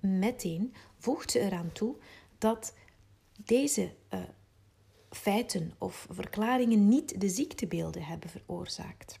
Meteen 0.00 0.74
voegt 0.98 1.30
ze 1.30 1.40
eraan 1.40 1.72
toe 1.72 1.96
dat 2.38 2.74
deze 3.44 3.92
uh, 4.14 4.20
feiten 5.14 5.72
of 5.78 6.06
verklaringen 6.10 6.88
niet 6.88 7.20
de 7.20 7.28
ziektebeelden 7.28 8.02
hebben 8.02 8.30
veroorzaakt. 8.30 9.18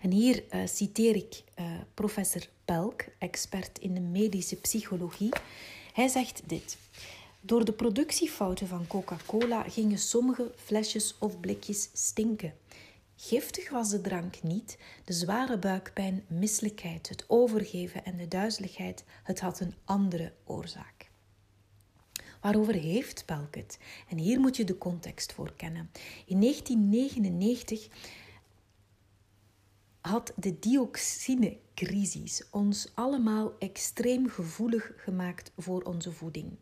En 0.00 0.10
hier 0.10 0.44
uh, 0.50 0.66
citeer 0.66 1.16
ik 1.16 1.42
uh, 1.58 1.66
professor 1.94 2.48
Pelk, 2.64 3.04
expert 3.18 3.78
in 3.78 3.94
de 3.94 4.00
medische 4.00 4.56
psychologie. 4.56 5.32
Hij 5.92 6.08
zegt 6.08 6.42
dit. 6.46 6.78
Door 7.40 7.64
de 7.64 7.72
productiefouten 7.72 8.66
van 8.66 8.86
Coca-Cola 8.86 9.62
gingen 9.62 9.98
sommige 9.98 10.52
flesjes 10.56 11.14
of 11.18 11.40
blikjes 11.40 11.88
stinken. 11.92 12.54
Giftig 13.16 13.70
was 13.70 13.90
de 13.90 14.00
drank 14.00 14.42
niet, 14.42 14.78
de 15.04 15.12
zware 15.12 15.58
buikpijn, 15.58 16.24
misselijkheid, 16.26 17.08
het 17.08 17.24
overgeven 17.26 18.04
en 18.04 18.16
de 18.16 18.28
duizeligheid, 18.28 19.04
het 19.22 19.40
had 19.40 19.60
een 19.60 19.74
andere 19.84 20.32
oorzaak. 20.44 20.97
Waarover 22.40 22.74
heeft 22.74 23.26
Belk 23.26 23.54
het? 23.54 23.78
En 24.08 24.18
hier 24.18 24.40
moet 24.40 24.56
je 24.56 24.64
de 24.64 24.78
context 24.78 25.32
voor 25.32 25.52
kennen. 25.56 25.90
In 26.26 26.40
1999 26.40 27.88
had 30.00 30.32
de 30.36 30.58
dioxinecrisis 30.58 32.44
ons 32.50 32.90
allemaal 32.94 33.52
extreem 33.58 34.28
gevoelig 34.28 34.92
gemaakt 34.96 35.52
voor 35.56 35.82
onze 35.82 36.12
voeding. 36.12 36.56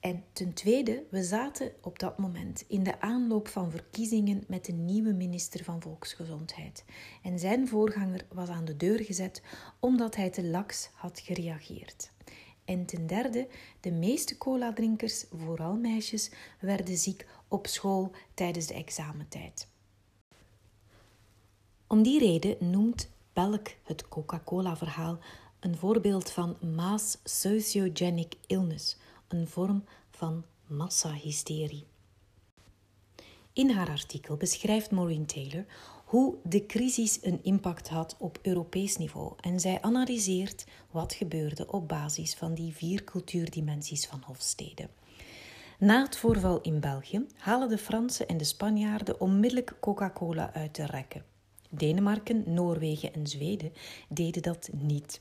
En 0.00 0.24
ten 0.32 0.52
tweede, 0.52 1.04
we 1.10 1.22
zaten 1.22 1.72
op 1.80 1.98
dat 1.98 2.18
moment 2.18 2.64
in 2.68 2.82
de 2.82 3.00
aanloop 3.00 3.48
van 3.48 3.70
verkiezingen 3.70 4.44
met 4.48 4.68
een 4.68 4.84
nieuwe 4.84 5.12
minister 5.12 5.64
van 5.64 5.82
Volksgezondheid. 5.82 6.84
En 7.22 7.38
zijn 7.38 7.68
voorganger 7.68 8.26
was 8.32 8.48
aan 8.48 8.64
de 8.64 8.76
deur 8.76 9.04
gezet 9.04 9.42
omdat 9.80 10.16
hij 10.16 10.30
te 10.30 10.44
laks 10.44 10.90
had 10.94 11.20
gereageerd. 11.20 12.14
En 12.66 12.86
ten 12.86 13.06
derde, 13.06 13.48
de 13.80 13.90
meeste 13.90 14.38
cola-drinkers, 14.38 15.24
vooral 15.32 15.76
meisjes, 15.76 16.30
werden 16.60 16.96
ziek 16.96 17.26
op 17.48 17.66
school 17.66 18.12
tijdens 18.34 18.66
de 18.66 18.74
examentijd. 18.74 19.68
Om 21.86 22.02
die 22.02 22.18
reden 22.18 22.70
noemt 22.70 23.08
Belk 23.32 23.68
het 23.82 24.08
Coca-Cola-verhaal 24.08 25.18
een 25.60 25.76
voorbeeld 25.76 26.30
van 26.30 26.56
mass 26.74 27.18
sociogenic 27.24 28.34
illness, 28.46 28.96
een 29.28 29.48
vorm 29.48 29.84
van 30.10 30.44
massahysterie. 30.66 31.86
In 33.52 33.70
haar 33.70 33.88
artikel 33.88 34.36
beschrijft 34.36 34.90
Maureen 34.90 35.26
Taylor 35.26 35.64
hoe 36.06 36.34
de 36.42 36.66
crisis 36.66 37.18
een 37.22 37.38
impact 37.42 37.88
had 37.88 38.16
op 38.18 38.38
Europees 38.42 38.96
niveau 38.96 39.32
en 39.40 39.60
zij 39.60 39.82
analyseert 39.82 40.66
wat 40.90 41.14
gebeurde 41.14 41.72
op 41.72 41.88
basis 41.88 42.34
van 42.34 42.54
die 42.54 42.74
vier 42.74 43.04
cultuurdimensies 43.04 44.06
van 44.06 44.22
Hofstede. 44.26 44.88
Na 45.78 46.02
het 46.02 46.16
voorval 46.16 46.60
in 46.60 46.80
België 46.80 47.26
halen 47.36 47.68
de 47.68 47.78
Fransen 47.78 48.28
en 48.28 48.36
de 48.36 48.44
Spanjaarden 48.44 49.20
onmiddellijk 49.20 49.76
Coca-Cola 49.80 50.52
uit 50.52 50.74
de 50.74 50.86
rekken. 50.86 51.24
Denemarken, 51.70 52.42
Noorwegen 52.46 53.14
en 53.14 53.26
Zweden 53.26 53.72
deden 54.08 54.42
dat 54.42 54.68
niet. 54.72 55.20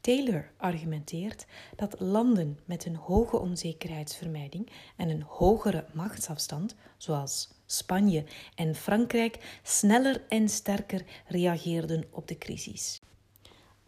Taylor 0.00 0.50
argumenteert 0.56 1.46
dat 1.76 2.00
landen 2.00 2.58
met 2.64 2.84
een 2.84 2.96
hoge 2.96 3.38
onzekerheidsvermijding 3.38 4.70
en 4.96 5.08
een 5.08 5.22
hogere 5.22 5.86
machtsafstand, 5.92 6.74
zoals 6.96 7.57
Spanje 7.70 8.24
en 8.54 8.74
Frankrijk, 8.74 9.60
sneller 9.62 10.24
en 10.28 10.48
sterker 10.48 11.04
reageerden 11.26 12.04
op 12.10 12.28
de 12.28 12.38
crisis. 12.38 13.00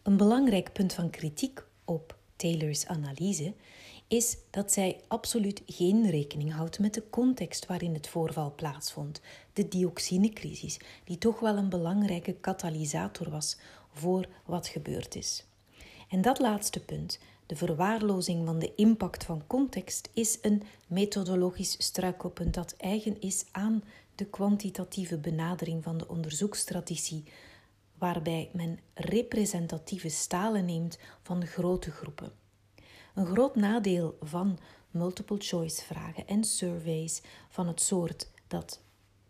Een 0.03 0.17
belangrijk 0.17 0.73
punt 0.73 0.93
van 0.93 1.09
kritiek 1.09 1.63
op 1.85 2.17
Taylors 2.35 2.85
analyse 2.85 3.53
is 4.07 4.37
dat 4.49 4.71
zij 4.71 4.99
absoluut 5.07 5.61
geen 5.65 6.09
rekening 6.09 6.53
houdt 6.53 6.79
met 6.79 6.93
de 6.93 7.09
context 7.09 7.65
waarin 7.65 7.93
het 7.93 8.07
voorval 8.07 8.53
plaatsvond, 8.55 9.21
de 9.53 9.67
dioxinecrisis, 9.67 10.79
die 11.03 11.17
toch 11.17 11.39
wel 11.39 11.57
een 11.57 11.69
belangrijke 11.69 12.33
katalysator 12.33 13.29
was 13.29 13.57
voor 13.93 14.27
wat 14.45 14.67
gebeurd 14.67 15.15
is. 15.15 15.45
En 16.09 16.21
dat 16.21 16.39
laatste 16.39 16.79
punt, 16.79 17.19
de 17.51 17.57
verwaarlozing 17.57 18.45
van 18.45 18.59
de 18.59 18.75
impact 18.75 19.23
van 19.23 19.43
context, 19.47 20.09
is 20.13 20.37
een 20.41 20.63
methodologisch 20.87 21.75
struikelpunt 21.77 22.53
dat 22.53 22.75
eigen 22.77 23.21
is 23.21 23.45
aan 23.51 23.83
de 24.15 24.25
kwantitatieve 24.25 25.17
benadering 25.17 25.83
van 25.83 25.97
de 25.97 26.07
onderzoekstrategie, 26.07 27.23
waarbij 27.97 28.49
men 28.53 28.79
representatieve 28.93 30.09
stalen 30.09 30.65
neemt 30.65 30.97
van 31.21 31.45
grote 31.45 31.91
groepen. 31.91 32.31
Een 33.15 33.25
groot 33.25 33.55
nadeel 33.55 34.17
van 34.21 34.59
multiple 34.91 35.39
choice 35.39 35.83
vragen 35.83 36.27
en 36.27 36.43
surveys 36.43 37.21
van 37.49 37.67
het 37.67 37.81
soort 37.81 38.31
dat 38.47 38.81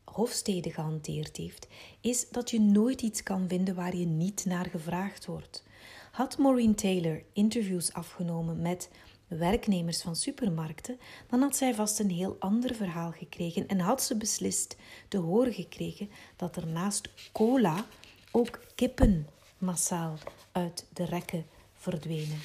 Hofstede 0.03 0.71
gehanteerd 0.71 1.37
heeft, 1.37 1.67
is 2.01 2.29
dat 2.29 2.49
je 2.49 2.59
nooit 2.59 3.01
iets 3.01 3.23
kan 3.23 3.47
vinden 3.47 3.75
waar 3.75 3.95
je 3.95 4.05
niet 4.05 4.45
naar 4.45 4.65
gevraagd 4.65 5.25
wordt. 5.25 5.63
Had 6.11 6.37
Maureen 6.37 6.75
Taylor 6.75 7.23
interviews 7.33 7.93
afgenomen 7.93 8.61
met 8.61 8.89
werknemers 9.27 10.01
van 10.01 10.15
supermarkten, 10.15 10.99
dan 11.29 11.41
had 11.41 11.55
zij 11.55 11.73
vast 11.73 11.99
een 11.99 12.09
heel 12.09 12.35
ander 12.39 12.75
verhaal 12.75 13.11
gekregen 13.11 13.67
en 13.67 13.79
had 13.79 14.03
ze 14.03 14.17
beslist 14.17 14.75
te 15.07 15.17
horen 15.17 15.53
gekregen 15.53 16.09
dat 16.35 16.55
er 16.55 16.67
naast 16.67 17.09
cola 17.31 17.85
ook 18.31 18.59
kippen 18.75 19.27
massaal 19.57 20.17
uit 20.51 20.85
de 20.93 21.05
rekken 21.05 21.45
verdwenen. 21.73 22.39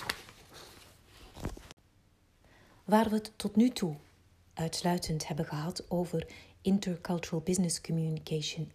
Waar 2.84 3.08
we 3.08 3.14
het 3.14 3.32
tot 3.36 3.56
nu 3.56 3.70
toe 3.70 3.96
uitsluitend 4.54 5.26
hebben 5.28 5.44
gehad 5.44 5.90
over 5.90 6.26
Intercultural 6.60 7.40
Business 7.40 7.80
Communication 7.80 8.72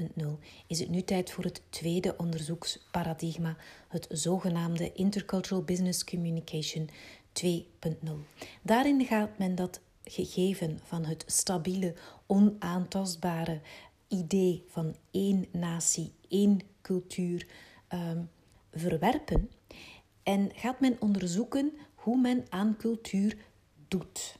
1.0 0.00 0.26
is 0.66 0.78
het 0.78 0.88
nu 0.88 1.02
tijd 1.02 1.30
voor 1.30 1.44
het 1.44 1.62
tweede 1.68 2.16
onderzoeksparadigma, 2.16 3.56
het 3.88 4.06
zogenaamde 4.10 4.92
Intercultural 4.92 5.62
Business 5.62 6.04
Communication 6.04 6.90
2.0. 7.44 8.10
Daarin 8.62 9.04
gaat 9.04 9.38
men 9.38 9.54
dat 9.54 9.80
gegeven 10.04 10.80
van 10.84 11.04
het 11.04 11.24
stabiele, 11.26 11.94
onaantastbare 12.26 13.60
idee 14.08 14.64
van 14.68 14.96
één 15.10 15.46
natie, 15.52 16.12
één 16.28 16.60
cultuur 16.82 17.46
um, 17.92 18.30
verwerpen 18.72 19.50
en 20.22 20.50
gaat 20.54 20.80
men 20.80 20.96
onderzoeken 21.00 21.72
hoe 21.94 22.20
men 22.20 22.44
aan 22.48 22.76
cultuur 22.76 23.36
doet. 23.88 24.38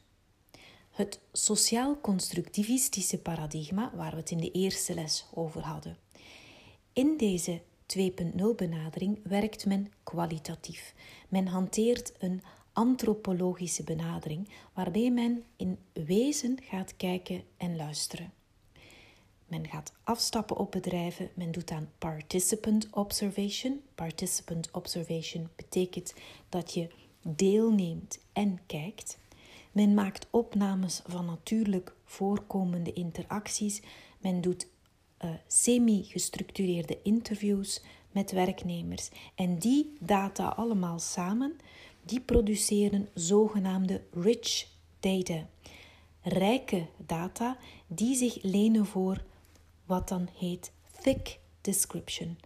Het 0.94 1.20
sociaal-constructivistische 1.32 3.18
paradigma, 3.18 3.92
waar 3.94 4.10
we 4.10 4.16
het 4.16 4.30
in 4.30 4.38
de 4.38 4.50
eerste 4.50 4.94
les 4.94 5.26
over 5.34 5.62
hadden. 5.62 5.96
In 6.92 7.16
deze 7.16 7.60
2.0-benadering 7.98 9.18
werkt 9.22 9.66
men 9.66 9.92
kwalitatief. 10.02 10.94
Men 11.28 11.46
hanteert 11.46 12.12
een 12.18 12.42
antropologische 12.72 13.82
benadering, 13.82 14.48
waarbij 14.72 15.10
men 15.10 15.44
in 15.56 15.78
wezen 15.92 16.58
gaat 16.62 16.96
kijken 16.96 17.42
en 17.56 17.76
luisteren. 17.76 18.32
Men 19.46 19.68
gaat 19.68 19.92
afstappen 20.04 20.56
op 20.56 20.70
bedrijven. 20.70 21.30
Men 21.34 21.52
doet 21.52 21.70
aan 21.70 21.90
participant 21.98 22.88
observation. 22.90 23.82
Participant 23.94 24.70
observation 24.70 25.48
betekent 25.56 26.14
dat 26.48 26.74
je 26.74 26.88
deelneemt 27.22 28.18
en 28.32 28.60
kijkt. 28.66 29.18
Men 29.74 29.94
maakt 29.94 30.26
opnames 30.30 31.00
van 31.06 31.24
natuurlijk 31.24 31.94
voorkomende 32.04 32.92
interacties. 32.92 33.82
Men 34.18 34.40
doet 34.40 34.66
uh, 35.24 35.30
semi-gestructureerde 35.46 36.98
interviews 37.02 37.82
met 38.10 38.30
werknemers. 38.30 39.08
En 39.34 39.58
die 39.58 39.96
data 40.00 40.48
allemaal 40.48 40.98
samen, 40.98 41.56
die 42.02 42.20
produceren 42.20 43.08
zogenaamde 43.14 44.02
rich 44.12 44.66
data. 45.00 45.46
Rijke 46.20 46.86
data 46.96 47.56
die 47.86 48.16
zich 48.16 48.42
lenen 48.42 48.86
voor 48.86 49.24
wat 49.86 50.08
dan 50.08 50.28
heet 50.38 50.72
thick 51.02 51.38
description 51.60 52.38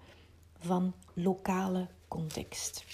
van 0.58 0.94
lokale 1.12 1.86
context. 2.08 2.84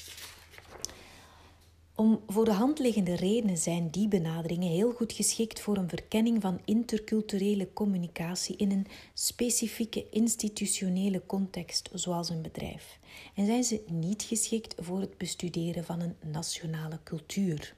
Om 1.97 2.21
voor 2.27 2.45
de 2.45 2.53
hand 2.53 2.79
liggende 2.79 3.17
redenen 3.17 3.57
zijn 3.57 3.91
die 3.91 4.09
benaderingen 4.09 4.71
heel 4.71 4.93
goed 4.93 5.13
geschikt 5.13 5.61
voor 5.61 5.77
een 5.77 5.89
verkenning 5.89 6.43
van 6.43 6.61
interculturele 6.65 7.73
communicatie 7.73 8.57
in 8.57 8.71
een 8.71 8.87
specifieke 9.13 10.07
institutionele 10.11 11.23
context, 11.27 11.91
zoals 11.93 12.29
een 12.29 12.43
bedrijf. 12.43 12.99
En 13.35 13.47
zijn 13.47 13.65
ze 13.65 13.85
niet 13.87 14.23
geschikt 14.23 14.75
voor 14.79 15.01
het 15.01 15.19
bestuderen 15.19 15.85
van 15.85 16.01
een 16.01 16.17
nationale 16.31 16.99
cultuur. 17.05 17.75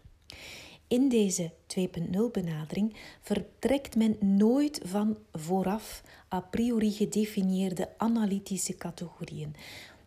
In 0.89 1.09
deze 1.09 1.51
2.0 1.79 2.31
benadering 2.33 2.97
vertrekt 3.21 3.97
men 3.97 4.17
nooit 4.21 4.81
van 4.85 5.17
vooraf 5.33 6.03
a 6.33 6.41
priori 6.41 6.91
gedefinieerde 6.91 7.89
analytische 7.97 8.75
categorieën. 8.75 9.55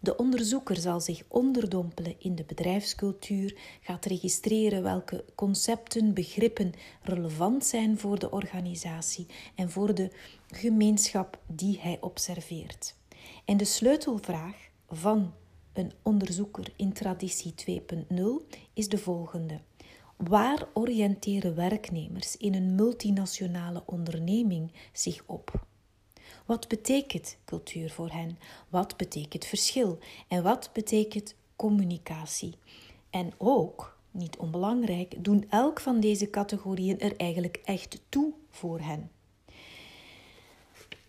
De 0.02 0.16
onderzoeker 0.16 0.76
zal 0.76 1.00
zich 1.02 1.24
onderdompelen 1.28 2.16
in 2.20 2.36
de 2.36 2.44
bedrijfscultuur, 2.44 3.58
gaat 3.82 4.06
registreren 4.06 4.84
welke 4.84 5.26
concepten, 5.36 6.14
begrippen 6.14 6.74
relevant 7.02 7.66
zijn 7.66 7.98
voor 7.98 8.20
de 8.20 8.32
organisatie 8.32 9.26
en 9.56 9.72
voor 9.72 9.96
de 9.96 10.12
gemeenschap 10.48 11.40
die 11.48 11.80
hij 11.80 11.98
observeert. 12.02 12.96
En 13.46 13.58
de 13.58 13.66
sleutelvraag 13.66 14.56
van 14.90 15.34
een 15.74 15.92
onderzoeker 16.04 16.74
in 16.76 16.94
traditie 16.94 17.54
2.0 17.70 18.58
is 18.74 18.90
de 18.90 18.98
volgende. 18.98 19.60
Waar 20.18 20.68
oriënteren 20.74 21.56
werknemers 21.56 22.38
in 22.38 22.54
een 22.54 22.76
multinationale 22.76 23.84
onderneming 23.86 24.72
zich 24.94 25.24
op? 25.26 25.68
Wat 26.50 26.68
betekent 26.68 27.38
cultuur 27.46 27.92
voor 27.92 28.10
hen? 28.10 28.40
Wat 28.70 28.98
betekent 28.98 29.46
verschil? 29.46 29.98
En 30.28 30.44
wat 30.44 30.70
betekent 30.74 31.36
communicatie? 31.56 32.58
En 33.10 33.32
ook, 33.38 33.98
niet 34.12 34.38
onbelangrijk, 34.38 35.24
doen 35.24 35.46
elk 35.50 35.80
van 35.80 36.00
deze 36.00 36.30
categorieën 36.30 37.00
er 37.00 37.18
eigenlijk 37.18 37.62
echt 37.66 38.02
toe 38.10 38.34
voor 38.50 38.80
hen. 38.80 39.12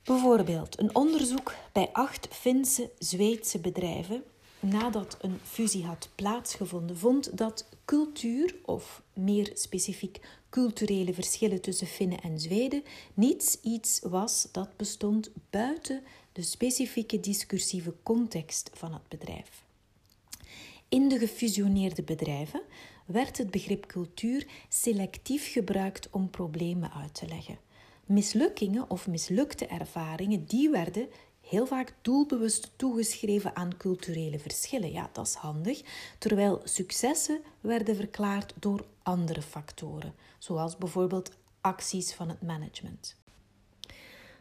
Bijvoorbeeld 0.02 0.78
een 0.78 0.94
onderzoek 0.94 1.54
bij 1.72 1.88
acht 1.92 2.28
Finse 2.30 2.90
Zweedse 2.98 3.58
bedrijven 3.58 4.22
nadat 4.60 5.16
een 5.20 5.38
fusie 5.42 5.84
had 5.84 6.08
plaatsgevonden, 6.14 6.98
vond 6.98 7.38
dat 7.38 7.66
cultuur, 7.84 8.54
of 8.64 9.02
meer 9.12 9.50
specifiek 9.54 10.20
culturele 10.50 11.14
verschillen 11.14 11.60
tussen 11.60 11.86
Finnen 11.86 12.20
en 12.20 12.40
Zweden, 12.40 12.82
niets 13.14 13.58
iets 13.62 14.00
was 14.02 14.48
dat 14.52 14.76
bestond 14.76 15.30
buiten 15.50 16.02
de 16.32 16.42
specifieke 16.42 17.20
discursieve 17.20 17.94
context 18.02 18.70
van 18.74 18.92
het 18.92 19.08
bedrijf. 19.08 19.64
In 20.88 21.08
de 21.08 21.18
gefusioneerde 21.18 22.02
bedrijven 22.02 22.62
werd 23.06 23.38
het 23.38 23.50
begrip 23.50 23.86
cultuur 23.86 24.46
selectief 24.68 25.52
gebruikt 25.52 26.08
om 26.10 26.30
problemen 26.30 26.92
uit 26.92 27.14
te 27.14 27.26
leggen. 27.26 27.58
Mislukkingen 28.06 28.90
of 28.90 29.06
mislukte 29.06 29.66
ervaringen, 29.66 30.44
die 30.44 30.70
werden 30.70 31.08
heel 31.50 31.66
vaak 31.66 31.94
doelbewust 32.02 32.70
toegeschreven 32.76 33.56
aan 33.56 33.76
culturele 33.76 34.38
verschillen. 34.38 34.92
Ja, 34.92 35.10
dat 35.12 35.26
is 35.26 35.34
handig. 35.34 35.82
Terwijl 36.18 36.60
successen 36.64 37.40
werden 37.60 37.96
verklaard 37.96 38.52
door 38.58 38.84
andere 39.02 39.42
factoren, 39.42 40.14
zoals 40.38 40.76
bijvoorbeeld 40.76 41.30
acties 41.60 42.12
van 42.12 42.28
het 42.28 42.42
management. 42.42 43.16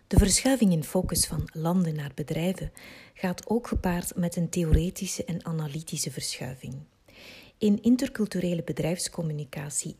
De 0.07 0.17
verschuiving 0.17 0.71
in 0.71 0.83
focus 0.83 1.25
van 1.27 1.49
landen 1.53 1.95
naar 1.95 2.11
bedrijven 2.15 2.71
gaat 3.13 3.49
ook 3.49 3.67
gepaard 3.67 4.15
met 4.15 4.35
een 4.35 4.49
theoretische 4.49 5.25
en 5.25 5.45
analytische 5.45 6.11
verschuiving. 6.11 6.75
In 7.57 7.81
interculturele 7.81 8.63
bedrijfscommunicatie 8.63 9.95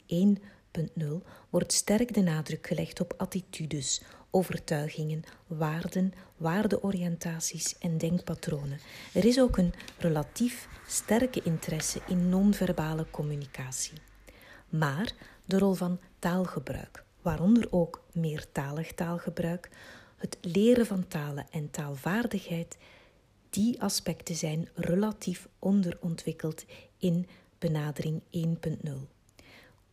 1.0 0.79 1.05
wordt 1.49 1.73
sterk 1.73 2.13
de 2.13 2.21
nadruk 2.21 2.67
gelegd 2.67 2.99
op 2.99 3.13
attitudes, 3.17 4.01
overtuigingen, 4.31 5.23
waarden, 5.47 6.13
waardeoriëntaties 6.37 7.77
en 7.79 7.97
denkpatronen. 7.97 8.79
Er 9.13 9.25
is 9.25 9.39
ook 9.39 9.57
een 9.57 9.73
relatief 9.97 10.67
sterke 10.87 11.41
interesse 11.43 12.01
in 12.07 12.29
non-verbale 12.29 13.05
communicatie. 13.11 13.97
Maar 14.69 15.13
de 15.45 15.57
rol 15.57 15.73
van 15.73 15.99
taalgebruik, 16.19 17.03
waaronder 17.21 17.67
ook 17.71 18.03
meertalig 18.13 18.93
taalgebruik, 18.93 19.69
het 20.17 20.37
leren 20.41 20.85
van 20.85 21.07
talen 21.07 21.47
en 21.51 21.71
taalvaardigheid, 21.71 22.77
die 23.49 23.81
aspecten 23.81 24.35
zijn 24.35 24.69
relatief 24.75 25.47
onderontwikkeld 25.59 26.65
in 26.97 27.27
benadering 27.59 28.21
1.0. 28.31 29.18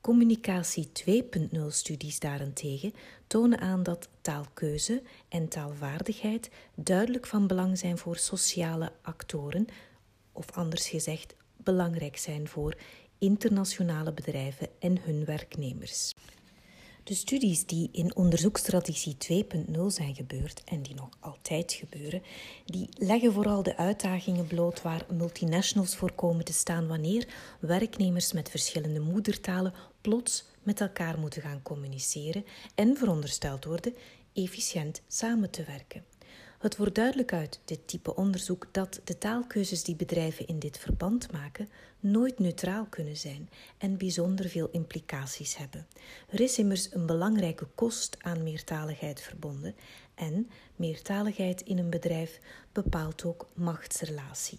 Communicatie 0.07 0.89
2.0 0.93 1.67
studies 1.69 2.19
daarentegen 2.19 2.93
tonen 3.27 3.61
aan 3.61 3.83
dat 3.83 4.09
taalkeuze 4.21 5.03
en 5.29 5.49
taalvaardigheid 5.49 6.51
duidelijk 6.75 7.27
van 7.27 7.47
belang 7.47 7.79
zijn 7.79 7.99
voor 7.99 8.17
sociale 8.17 8.93
actoren, 9.03 9.67
of 10.33 10.51
anders 10.51 10.89
gezegd, 10.89 11.35
belangrijk 11.57 12.17
zijn 12.17 12.49
voor 12.49 12.77
internationale 13.19 14.13
bedrijven 14.13 14.69
en 14.79 14.99
hun 15.03 15.25
werknemers. 15.25 16.13
De 17.07 17.15
studies 17.15 17.67
die 17.67 17.89
in 17.93 18.17
onderzoekstrategie 18.17 19.17
2.0 19.33 19.81
zijn 19.87 20.15
gebeurd 20.15 20.63
en 20.65 20.83
die 20.83 20.95
nog 20.95 21.09
altijd 21.21 21.73
gebeuren, 21.73 22.23
die 22.65 22.89
leggen 22.99 23.33
vooral 23.33 23.63
de 23.63 23.77
uitdagingen 23.77 24.47
bloot 24.47 24.83
waar 24.83 25.07
multinationals 25.13 25.97
voor 25.97 26.13
komen 26.13 26.45
te 26.45 26.53
staan 26.53 26.87
wanneer 26.87 27.29
werknemers 27.61 28.33
met 28.33 28.51
verschillende 28.51 29.01
moedertalen 29.01 29.75
plots 30.07 30.45
met 30.63 30.81
elkaar 30.81 31.19
moeten 31.19 31.43
gaan 31.43 31.63
communiceren 31.63 32.45
en 32.75 32.97
verondersteld 32.97 33.65
worden 33.65 33.95
efficiënt 34.33 35.03
samen 35.07 35.51
te 35.51 35.65
werken. 35.65 36.05
Het 36.59 36.77
wordt 36.77 36.95
duidelijk 36.95 37.33
uit 37.33 37.61
dit 37.65 37.89
type 37.89 38.17
onderzoek 38.17 38.69
dat 38.73 39.01
de 39.05 39.19
taalkeuzes 39.19 39.85
die 39.85 39.97
bedrijven 39.97 40.47
in 40.47 40.59
dit 40.59 40.79
verband 40.79 41.33
maken 41.33 41.69
nooit 42.01 42.39
neutraal 42.39 42.87
kunnen 42.91 43.17
zijn 43.17 43.49
en 43.79 43.97
bijzonder 43.97 44.49
veel 44.49 44.69
implicaties 44.71 45.57
hebben. 45.57 45.87
Er 46.29 46.41
is 46.41 46.59
immers 46.59 46.95
een 46.95 47.07
belangrijke 47.07 47.67
kost 47.75 48.17
aan 48.21 48.43
meertaligheid 48.43 49.21
verbonden 49.21 49.75
en 50.15 50.51
meertaligheid 50.77 51.61
in 51.61 51.79
een 51.79 51.91
bedrijf 51.91 52.41
bepaalt 52.73 53.25
ook 53.25 53.49
machtsrelatie. 53.55 54.59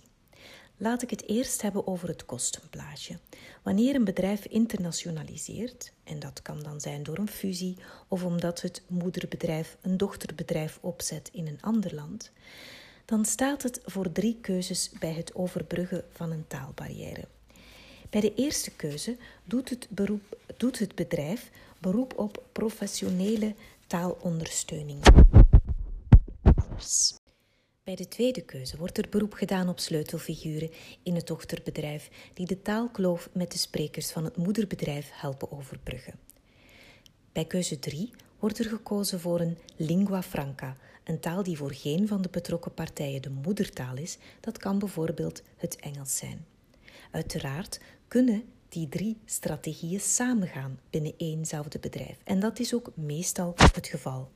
Laat 0.80 1.02
ik 1.02 1.10
het 1.10 1.28
eerst 1.28 1.62
hebben 1.62 1.88
over 1.88 2.08
het 2.08 2.26
kostenplaatje. 2.26 3.18
Wanneer 3.64 3.96
een 3.96 4.04
bedrijf 4.04 4.46
internationaliseert, 4.46 5.94
en 6.04 6.20
dat 6.20 6.42
kan 6.42 6.60
dan 6.64 6.82
zijn 6.82 7.04
door 7.04 7.18
een 7.18 7.30
fusie 7.30 7.78
of 8.08 8.24
omdat 8.24 8.62
het 8.62 8.82
moederbedrijf 8.88 9.78
een 9.82 9.98
dochterbedrijf 9.98 10.78
opzet 10.82 11.30
in 11.34 11.48
een 11.48 11.62
ander 11.62 11.96
land, 11.96 12.32
dan 13.06 13.26
staat 13.26 13.64
het 13.64 13.82
voor 13.86 14.12
drie 14.12 14.38
keuzes 14.42 14.92
bij 15.00 15.14
het 15.14 15.36
overbruggen 15.36 16.04
van 16.12 16.32
een 16.32 16.48
taalbarrière. 16.48 17.28
Bij 18.10 18.22
de 18.22 18.34
eerste 18.36 18.72
keuze 18.72 19.18
doet 19.44 19.70
het, 19.70 19.88
beroep, 19.90 20.38
doet 20.58 20.80
het 20.80 20.96
bedrijf 20.96 21.50
beroep 21.80 22.18
op 22.18 22.44
professionele 22.52 23.56
taalondersteuning. 23.88 25.00
Bij 27.88 27.96
de 27.96 28.08
tweede 28.08 28.42
keuze 28.42 28.78
wordt 28.78 28.98
er 28.98 29.10
beroep 29.10 29.34
gedaan 29.34 29.70
op 29.70 29.80
sleutelfiguren 29.80 30.72
in 31.04 31.16
het 31.16 31.28
dochterbedrijf 31.28 32.10
die 32.34 32.46
de 32.46 32.62
taalkloof 32.62 33.30
met 33.34 33.52
de 33.52 33.58
sprekers 33.58 34.12
van 34.12 34.24
het 34.24 34.38
moederbedrijf 34.38 35.10
helpen 35.12 35.52
overbruggen. 35.52 36.14
Bij 37.32 37.46
keuze 37.46 37.80
3 37.80 38.12
wordt 38.40 38.60
er 38.60 38.66
gekozen 38.66 39.20
voor 39.20 39.40
een 39.40 39.58
lingua 39.76 40.24
franca, 40.24 40.78
een 41.04 41.20
taal 41.20 41.44
die 41.44 41.58
voor 41.58 41.74
geen 41.74 42.08
van 42.08 42.22
de 42.22 42.30
betrokken 42.30 42.74
partijen 42.74 43.22
de 43.22 43.30
moedertaal 43.30 43.98
is. 43.98 44.18
Dat 44.40 44.58
kan 44.58 44.80
bijvoorbeeld 44.80 45.42
het 45.56 45.76
Engels 45.76 46.18
zijn. 46.18 46.46
Uiteraard 47.12 47.80
kunnen 48.08 48.44
die 48.70 48.90
drie 48.90 49.18
strategieën 49.26 50.00
samengaan 50.00 50.80
binnen 50.90 51.14
éénzelfde 51.18 51.80
bedrijf 51.80 52.18
en 52.24 52.40
dat 52.40 52.60
is 52.60 52.74
ook 52.74 52.92
meestal 52.96 53.54
het 53.56 53.88
geval. 53.88 54.30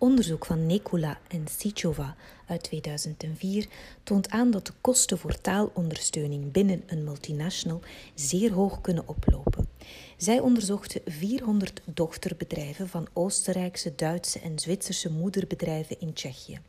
Onderzoek 0.00 0.46
van 0.46 0.66
Nekula 0.66 1.18
en 1.28 1.44
Sichova 1.58 2.16
uit 2.46 2.62
2004 2.62 3.66
toont 4.02 4.30
aan 4.30 4.50
dat 4.50 4.66
de 4.66 4.72
kosten 4.80 5.18
voor 5.18 5.40
taalondersteuning 5.40 6.52
binnen 6.52 6.82
een 6.86 7.04
multinational 7.04 7.80
zeer 8.14 8.52
hoog 8.52 8.80
kunnen 8.80 9.08
oplopen. 9.08 9.68
Zij 10.16 10.38
onderzochten 10.38 11.00
400 11.06 11.80
dochterbedrijven 11.84 12.88
van 12.88 13.08
Oostenrijkse, 13.12 13.94
Duitse 13.94 14.38
en 14.38 14.58
Zwitserse 14.58 15.10
moederbedrijven 15.10 16.00
in 16.00 16.12
Tsjechië. 16.12 16.60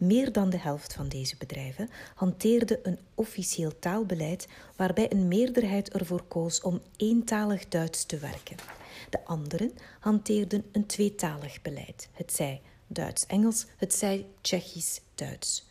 Meer 0.00 0.32
dan 0.32 0.50
de 0.50 0.58
helft 0.58 0.92
van 0.92 1.08
deze 1.08 1.36
bedrijven 1.36 1.90
hanteerde 2.14 2.80
een 2.82 2.98
officieel 3.14 3.78
taalbeleid 3.78 4.48
waarbij 4.76 5.12
een 5.12 5.28
meerderheid 5.28 5.90
ervoor 5.92 6.22
koos 6.22 6.60
om 6.60 6.80
eentalig 6.96 7.68
Duits 7.68 8.04
te 8.04 8.18
werken. 8.18 8.56
De 9.10 9.24
anderen 9.24 9.72
hanteerden 9.98 10.64
een 10.72 10.86
tweetalig 10.86 11.62
beleid, 11.62 12.08
het 12.12 12.32
zij 12.32 12.60
Duits-Engels, 12.86 13.66
het 13.76 13.94
zij 13.94 14.26
Tsjechisch-Duits. 14.40 15.66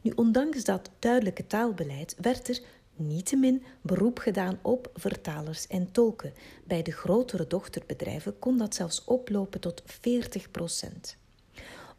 Nu, 0.00 0.12
ondanks 0.14 0.64
dat 0.64 0.90
duidelijke 0.98 1.46
taalbeleid 1.46 2.16
werd 2.20 2.48
er 2.48 2.60
niettemin 2.96 3.62
beroep 3.80 4.18
gedaan 4.18 4.58
op 4.62 4.90
vertalers 4.94 5.66
en 5.66 5.92
tolken. 5.92 6.32
Bij 6.64 6.82
de 6.82 6.92
grotere 6.92 7.46
dochterbedrijven 7.46 8.38
kon 8.38 8.58
dat 8.58 8.74
zelfs 8.74 9.04
oplopen 9.04 9.60
tot 9.60 9.82
40 9.86 10.50
procent. 10.50 11.20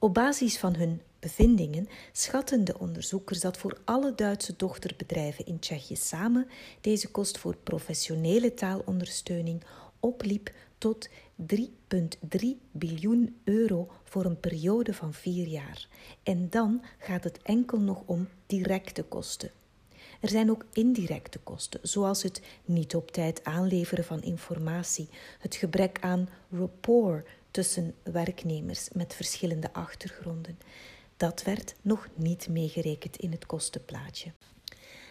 Op 0.04 0.14
basis 0.14 0.58
van 0.58 0.76
hun 0.76 1.02
bevindingen 1.20 1.88
schatten 2.12 2.64
de 2.64 2.80
onderzoekers 2.80 3.40
dat 3.40 3.58
voor 3.58 3.78
alle 3.84 4.16
Duitse 4.16 4.54
dochterbedrijven 4.58 5.46
in 5.46 5.60
Tsjechië 5.60 5.96
samen 5.96 6.48
deze 6.82 7.12
kost 7.12 7.38
voor 7.38 7.56
professionele 7.56 8.54
taalondersteuning 8.54 9.64
opliep 10.00 10.52
tot 10.78 11.10
3,3 11.10 12.48
biljoen 12.72 13.36
euro 13.44 13.92
voor 14.04 14.26
een 14.26 14.40
periode 14.40 14.94
van 14.94 15.14
vier 15.14 15.48
jaar. 15.48 15.88
En 16.24 16.50
dan 16.50 16.84
gaat 16.98 17.24
het 17.24 17.40
enkel 17.44 17.80
nog 17.80 18.02
om 18.06 18.28
directe 18.46 19.04
kosten. 19.04 19.52
Er 20.22 20.30
zijn 20.30 20.52
ook 20.52 20.66
indirecte 20.74 21.40
kosten, 21.40 21.80
zoals 21.84 22.24
het 22.24 22.42
niet 22.66 22.96
op 22.96 23.12
tijd 23.12 23.44
aanleveren 23.44 24.04
van 24.04 24.22
informatie, 24.22 25.10
het 25.40 25.56
gebrek 25.56 25.98
aan 26.02 26.30
rapport 26.52 27.28
tussen 27.54 27.94
werknemers 28.04 28.88
met 28.94 29.14
verschillende 29.14 29.74
achtergronden. 29.74 30.58
Dat 31.18 31.44
werd 31.44 31.76
nog 31.82 32.08
niet 32.16 32.48
meegerekend 32.50 33.18
in 33.18 33.32
het 33.32 33.46
kostenplaatje. 33.46 34.32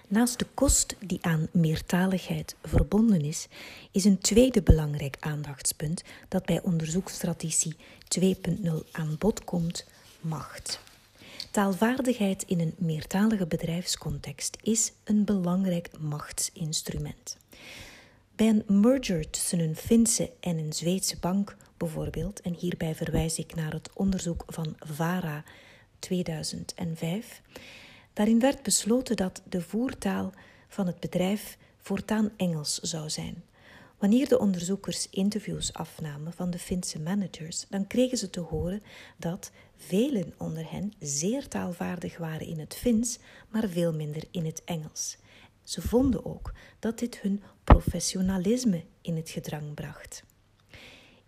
Naast 0.08 0.38
de 0.38 0.46
kost 0.54 0.96
die 1.00 1.18
aan 1.20 1.48
meertaligheid 1.52 2.56
verbonden 2.62 3.20
is, 3.20 3.48
is 3.90 4.04
een 4.04 4.18
tweede 4.18 4.62
belangrijk 4.62 5.16
aandachtspunt 5.20 6.02
dat 6.28 6.44
bij 6.44 6.62
onderzoeksstrategie 6.62 7.76
2.0 8.18 8.90
aan 8.92 9.16
bod 9.18 9.44
komt, 9.44 9.86
macht. 10.20 10.80
Taalvaardigheid 11.50 12.42
in 12.42 12.60
een 12.60 12.74
meertalige 12.78 13.46
bedrijfscontext 13.46 14.56
is 14.62 14.92
een 15.04 15.24
belangrijk 15.24 15.90
machtsinstrument. 15.98 17.36
Bij 18.36 18.48
een 18.48 18.80
merger 18.80 19.30
tussen 19.30 19.60
een 19.60 19.76
Finse 19.76 20.30
en 20.40 20.58
een 20.58 20.72
Zweedse 20.72 21.16
bank 21.20 21.56
bijvoorbeeld, 21.82 22.40
en 22.40 22.54
hierbij 22.54 22.94
verwijs 22.94 23.38
ik 23.38 23.54
naar 23.54 23.72
het 23.72 23.90
onderzoek 23.94 24.44
van 24.46 24.76
VARA 24.78 25.44
2005, 25.98 27.42
daarin 28.12 28.38
werd 28.40 28.62
besloten 28.62 29.16
dat 29.16 29.42
de 29.48 29.60
voertaal 29.60 30.32
van 30.68 30.86
het 30.86 31.00
bedrijf 31.00 31.58
voortaan 31.78 32.30
Engels 32.36 32.78
zou 32.78 33.10
zijn. 33.10 33.44
Wanneer 33.98 34.28
de 34.28 34.38
onderzoekers 34.38 35.08
interviews 35.10 35.72
afnamen 35.72 36.32
van 36.32 36.50
de 36.50 36.58
Finse 36.58 37.00
managers, 37.00 37.66
dan 37.68 37.86
kregen 37.86 38.18
ze 38.18 38.30
te 38.30 38.40
horen 38.40 38.82
dat 39.16 39.50
velen 39.76 40.34
onder 40.38 40.70
hen 40.70 40.92
zeer 40.98 41.48
taalvaardig 41.48 42.18
waren 42.18 42.46
in 42.46 42.58
het 42.58 42.74
Fins, 42.74 43.18
maar 43.48 43.68
veel 43.68 43.92
minder 43.92 44.24
in 44.30 44.44
het 44.44 44.62
Engels. 44.64 45.16
Ze 45.62 45.82
vonden 45.82 46.24
ook 46.24 46.52
dat 46.78 46.98
dit 46.98 47.20
hun 47.20 47.42
professionalisme 47.64 48.84
in 49.00 49.16
het 49.16 49.30
gedrang 49.30 49.74
bracht. 49.74 50.24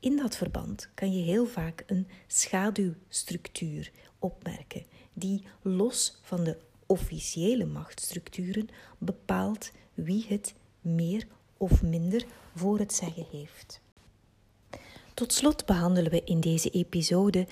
In 0.04 0.16
dat 0.16 0.36
verband 0.36 0.88
kan 0.94 1.12
je 1.12 1.22
heel 1.22 1.46
vaak 1.46 1.84
een 1.86 2.08
schaduwstructuur 2.26 3.90
opmerken, 4.18 4.84
die 5.12 5.42
los 5.62 6.18
van 6.22 6.44
de 6.44 6.56
officiële 6.86 7.64
machtsstructuren 7.64 8.68
bepaalt 8.98 9.70
wie 9.94 10.24
het 10.28 10.54
meer 10.80 11.26
of 11.56 11.82
minder 11.82 12.24
voor 12.54 12.78
het 12.78 12.94
zeggen 12.94 13.26
heeft. 13.30 13.80
Tot 15.14 15.32
slot 15.32 15.66
behandelen 15.66 16.10
we 16.10 16.24
in 16.24 16.40
deze 16.40 16.70
episode 16.70 17.46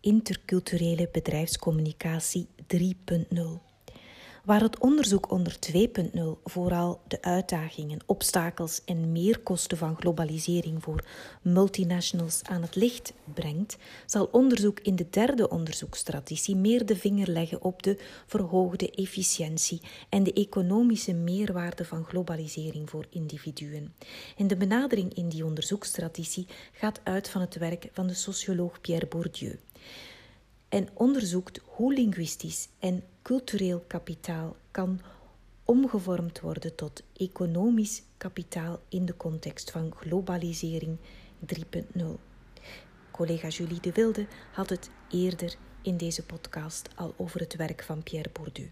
interculturele 0.00 1.08
bedrijfscommunicatie 1.12 2.46
3.0 2.76 3.69
waar 4.44 4.60
het 4.60 4.78
onderzoek 4.78 5.30
onder 5.30 5.56
2.0 5.74 6.20
vooral 6.44 7.00
de 7.08 7.22
uitdagingen, 7.22 7.98
obstakels 8.06 8.80
en 8.84 9.12
meerkosten 9.12 9.78
van 9.78 9.96
globalisering 9.96 10.82
voor 10.82 11.04
multinationals 11.42 12.40
aan 12.42 12.62
het 12.62 12.76
licht 12.76 13.12
brengt, 13.34 13.76
zal 14.06 14.28
onderzoek 14.32 14.80
in 14.80 14.96
de 14.96 15.06
derde 15.10 15.48
onderzoekstrategie 15.48 16.56
meer 16.56 16.86
de 16.86 16.96
vinger 16.96 17.30
leggen 17.30 17.62
op 17.62 17.82
de 17.82 17.98
verhoogde 18.26 18.90
efficiëntie 18.90 19.80
en 20.08 20.22
de 20.22 20.32
economische 20.32 21.12
meerwaarde 21.12 21.84
van 21.84 22.04
globalisering 22.04 22.90
voor 22.90 23.06
individuen. 23.10 23.94
En 24.36 24.46
de 24.46 24.56
benadering 24.56 25.14
in 25.14 25.28
die 25.28 25.44
onderzoekstrategie 25.44 26.46
gaat 26.72 27.00
uit 27.02 27.28
van 27.28 27.40
het 27.40 27.56
werk 27.56 27.88
van 27.92 28.06
de 28.06 28.14
socioloog 28.14 28.80
Pierre 28.80 29.06
Bourdieu 29.06 29.58
en 30.70 30.88
onderzoekt 30.94 31.60
hoe 31.64 31.94
linguïstisch 31.94 32.68
en 32.78 33.02
cultureel 33.30 33.84
kapitaal 33.86 34.56
kan 34.70 35.00
omgevormd 35.64 36.40
worden 36.40 36.74
tot 36.74 37.02
economisch 37.16 38.02
kapitaal 38.16 38.80
in 38.88 39.06
de 39.06 39.16
context 39.16 39.70
van 39.70 39.92
globalisering 39.96 40.98
3.0. 41.54 42.04
Collega 43.10 43.48
Julie 43.48 43.80
de 43.80 43.92
Wilde 43.92 44.26
had 44.52 44.68
het 44.68 44.90
eerder 45.10 45.56
in 45.82 45.96
deze 45.96 46.24
podcast 46.24 46.88
al 46.94 47.14
over 47.16 47.40
het 47.40 47.56
werk 47.56 47.82
van 47.82 48.02
Pierre 48.02 48.30
Bourdieu. 48.32 48.70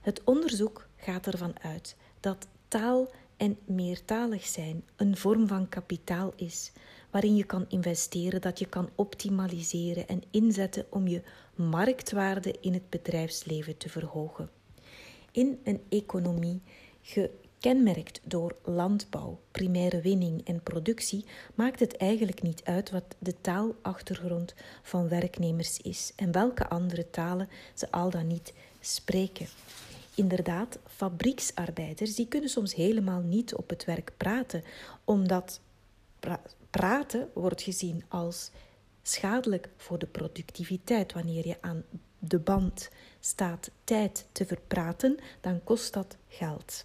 Het 0.00 0.24
onderzoek 0.24 0.88
gaat 0.96 1.26
ervan 1.26 1.60
uit 1.60 1.96
dat 2.20 2.48
taal 2.68 3.10
en 3.36 3.58
meertalig 3.64 4.46
zijn 4.46 4.84
een 4.96 5.16
vorm 5.16 5.46
van 5.46 5.68
kapitaal 5.68 6.32
is, 6.36 6.72
waarin 7.10 7.36
je 7.36 7.44
kan 7.44 7.64
investeren, 7.68 8.40
dat 8.40 8.58
je 8.58 8.66
kan 8.66 8.88
optimaliseren 8.94 10.08
en 10.08 10.22
inzetten 10.30 10.86
om 10.88 11.08
je 11.08 11.22
marktwaarde 11.54 12.54
in 12.60 12.72
het 12.72 12.90
bedrijfsleven 12.90 13.76
te 13.76 13.88
verhogen. 13.88 14.50
In 15.32 15.60
een 15.64 15.80
economie 15.88 16.60
gekenmerkt 17.02 18.20
door 18.24 18.56
landbouw, 18.64 19.40
primaire 19.50 20.00
winning 20.00 20.46
en 20.46 20.62
productie, 20.62 21.24
maakt 21.54 21.80
het 21.80 21.96
eigenlijk 21.96 22.42
niet 22.42 22.64
uit 22.64 22.90
wat 22.90 23.16
de 23.18 23.34
taalachtergrond 23.40 24.54
van 24.82 25.08
werknemers 25.08 25.80
is 25.80 26.12
en 26.16 26.32
welke 26.32 26.68
andere 26.68 27.10
talen 27.10 27.48
ze 27.74 27.90
al 27.90 28.10
dan 28.10 28.26
niet 28.26 28.52
spreken. 28.80 29.46
Inderdaad, 30.14 30.78
fabrieksarbeiders 30.86 32.14
die 32.14 32.28
kunnen 32.28 32.50
soms 32.50 32.74
helemaal 32.74 33.20
niet 33.20 33.54
op 33.54 33.68
het 33.68 33.84
werk 33.84 34.12
praten, 34.16 34.64
omdat 35.04 35.60
praten 36.70 37.30
wordt 37.34 37.62
gezien 37.62 38.04
als 38.08 38.50
schadelijk 39.02 39.68
voor 39.76 39.98
de 39.98 40.06
productiviteit. 40.06 41.12
Wanneer 41.12 41.46
je 41.46 41.56
aan 41.60 41.84
de 42.18 42.38
band 42.38 42.88
staat 43.20 43.70
tijd 43.84 44.26
te 44.32 44.46
verpraten, 44.46 45.18
dan 45.40 45.64
kost 45.64 45.92
dat 45.92 46.16
geld. 46.28 46.84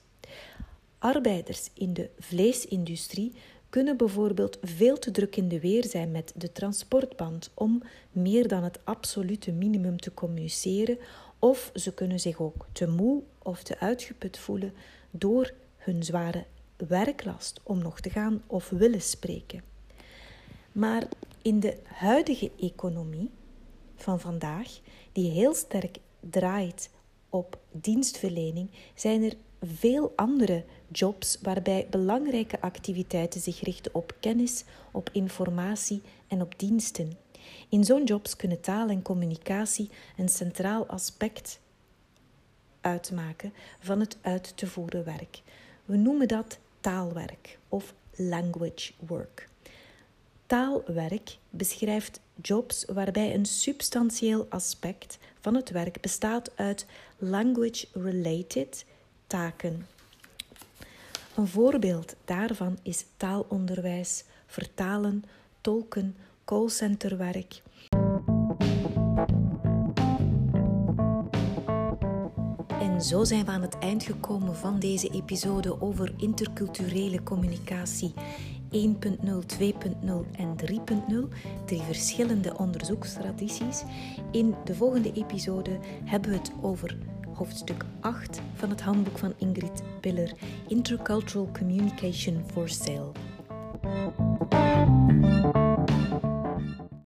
Arbeiders 0.97 1.69
in 1.73 1.93
de 1.93 2.09
vleesindustrie 2.19 3.33
kunnen 3.69 3.97
bijvoorbeeld 3.97 4.57
veel 4.61 4.99
te 4.99 5.11
druk 5.11 5.35
in 5.35 5.47
de 5.47 5.59
weer 5.59 5.85
zijn 5.85 6.11
met 6.11 6.33
de 6.35 6.51
transportband 6.51 7.51
om 7.53 7.83
meer 8.11 8.47
dan 8.47 8.63
het 8.63 8.79
absolute 8.83 9.51
minimum 9.51 9.97
te 9.97 10.13
communiceren, 10.13 10.97
of 11.39 11.71
ze 11.73 11.93
kunnen 11.93 12.19
zich 12.19 12.39
ook 12.39 12.65
te 12.71 12.87
moe 12.87 13.23
of 13.37 13.63
te 13.63 13.79
uitgeput 13.79 14.37
voelen 14.37 14.73
door 15.11 15.53
hun 15.77 16.03
zware 16.03 16.45
werklast 16.87 17.59
om 17.63 17.81
nog 17.81 17.99
te 17.99 18.09
gaan 18.09 18.43
of 18.47 18.69
willen 18.69 19.01
spreken. 19.01 19.72
Maar 20.73 21.07
in 21.41 21.59
de 21.59 21.77
huidige 21.83 22.51
economie 22.59 23.29
van 23.95 24.19
vandaag, 24.19 24.79
die 25.11 25.31
heel 25.31 25.53
sterk 25.53 25.97
draait 26.19 26.89
op 27.29 27.59
dienstverlening, 27.71 28.69
zijn 28.95 29.23
er 29.23 29.33
veel 29.61 30.13
andere 30.15 30.63
jobs 30.87 31.37
waarbij 31.41 31.87
belangrijke 31.89 32.61
activiteiten 32.61 33.41
zich 33.41 33.59
richten 33.59 33.95
op 33.95 34.15
kennis, 34.19 34.63
op 34.91 35.09
informatie 35.11 36.01
en 36.27 36.41
op 36.41 36.59
diensten. 36.59 37.17
In 37.69 37.83
zo'n 37.83 38.03
jobs 38.03 38.35
kunnen 38.35 38.61
taal 38.61 38.89
en 38.89 39.01
communicatie 39.01 39.89
een 40.17 40.29
centraal 40.29 40.85
aspect 40.87 41.59
uitmaken 42.81 43.53
van 43.79 43.99
het 43.99 44.17
uit 44.21 44.57
te 44.57 44.67
voeren 44.67 45.03
werk. 45.03 45.41
We 45.85 45.97
noemen 45.97 46.27
dat 46.27 46.59
taalwerk 46.79 47.59
of 47.69 47.93
language 48.15 48.93
work. 49.07 49.51
Taalwerk 50.53 51.37
beschrijft 51.49 52.19
jobs 52.41 52.85
waarbij 52.85 53.33
een 53.33 53.45
substantieel 53.45 54.45
aspect 54.49 55.17
van 55.39 55.55
het 55.55 55.69
werk 55.69 56.01
bestaat 56.01 56.51
uit 56.55 56.85
language-related 57.17 58.85
taken. 59.27 59.87
Een 61.35 61.47
voorbeeld 61.47 62.15
daarvan 62.25 62.77
is 62.83 63.05
taalonderwijs, 63.17 64.23
vertalen, 64.45 65.23
tolken, 65.61 66.15
callcenterwerk. 66.45 67.61
En 72.79 73.01
zo 73.01 73.23
zijn 73.23 73.45
we 73.45 73.51
aan 73.51 73.61
het 73.61 73.77
eind 73.79 74.03
gekomen 74.03 74.55
van 74.55 74.79
deze 74.79 75.09
episode 75.09 75.81
over 75.81 76.13
interculturele 76.17 77.23
communicatie 77.23 78.13
1.0, 78.73 79.45
2.0 79.59 80.25
en 80.37 80.55
3.0, 80.55 81.27
drie 81.65 81.81
verschillende 81.81 82.57
onderzoekstradities. 82.57 83.83
In 84.31 84.55
de 84.63 84.75
volgende 84.75 85.13
episode 85.13 85.79
hebben 86.03 86.29
we 86.29 86.37
het 86.37 86.51
over 86.61 86.97
hoofdstuk 87.33 87.85
8 87.99 88.41
van 88.53 88.69
het 88.69 88.81
handboek 88.81 89.17
van 89.17 89.33
Ingrid 89.37 89.83
Piller, 89.99 90.33
Intercultural 90.67 91.49
Communication 91.53 92.43
for 92.51 92.69
Sale. 92.69 93.11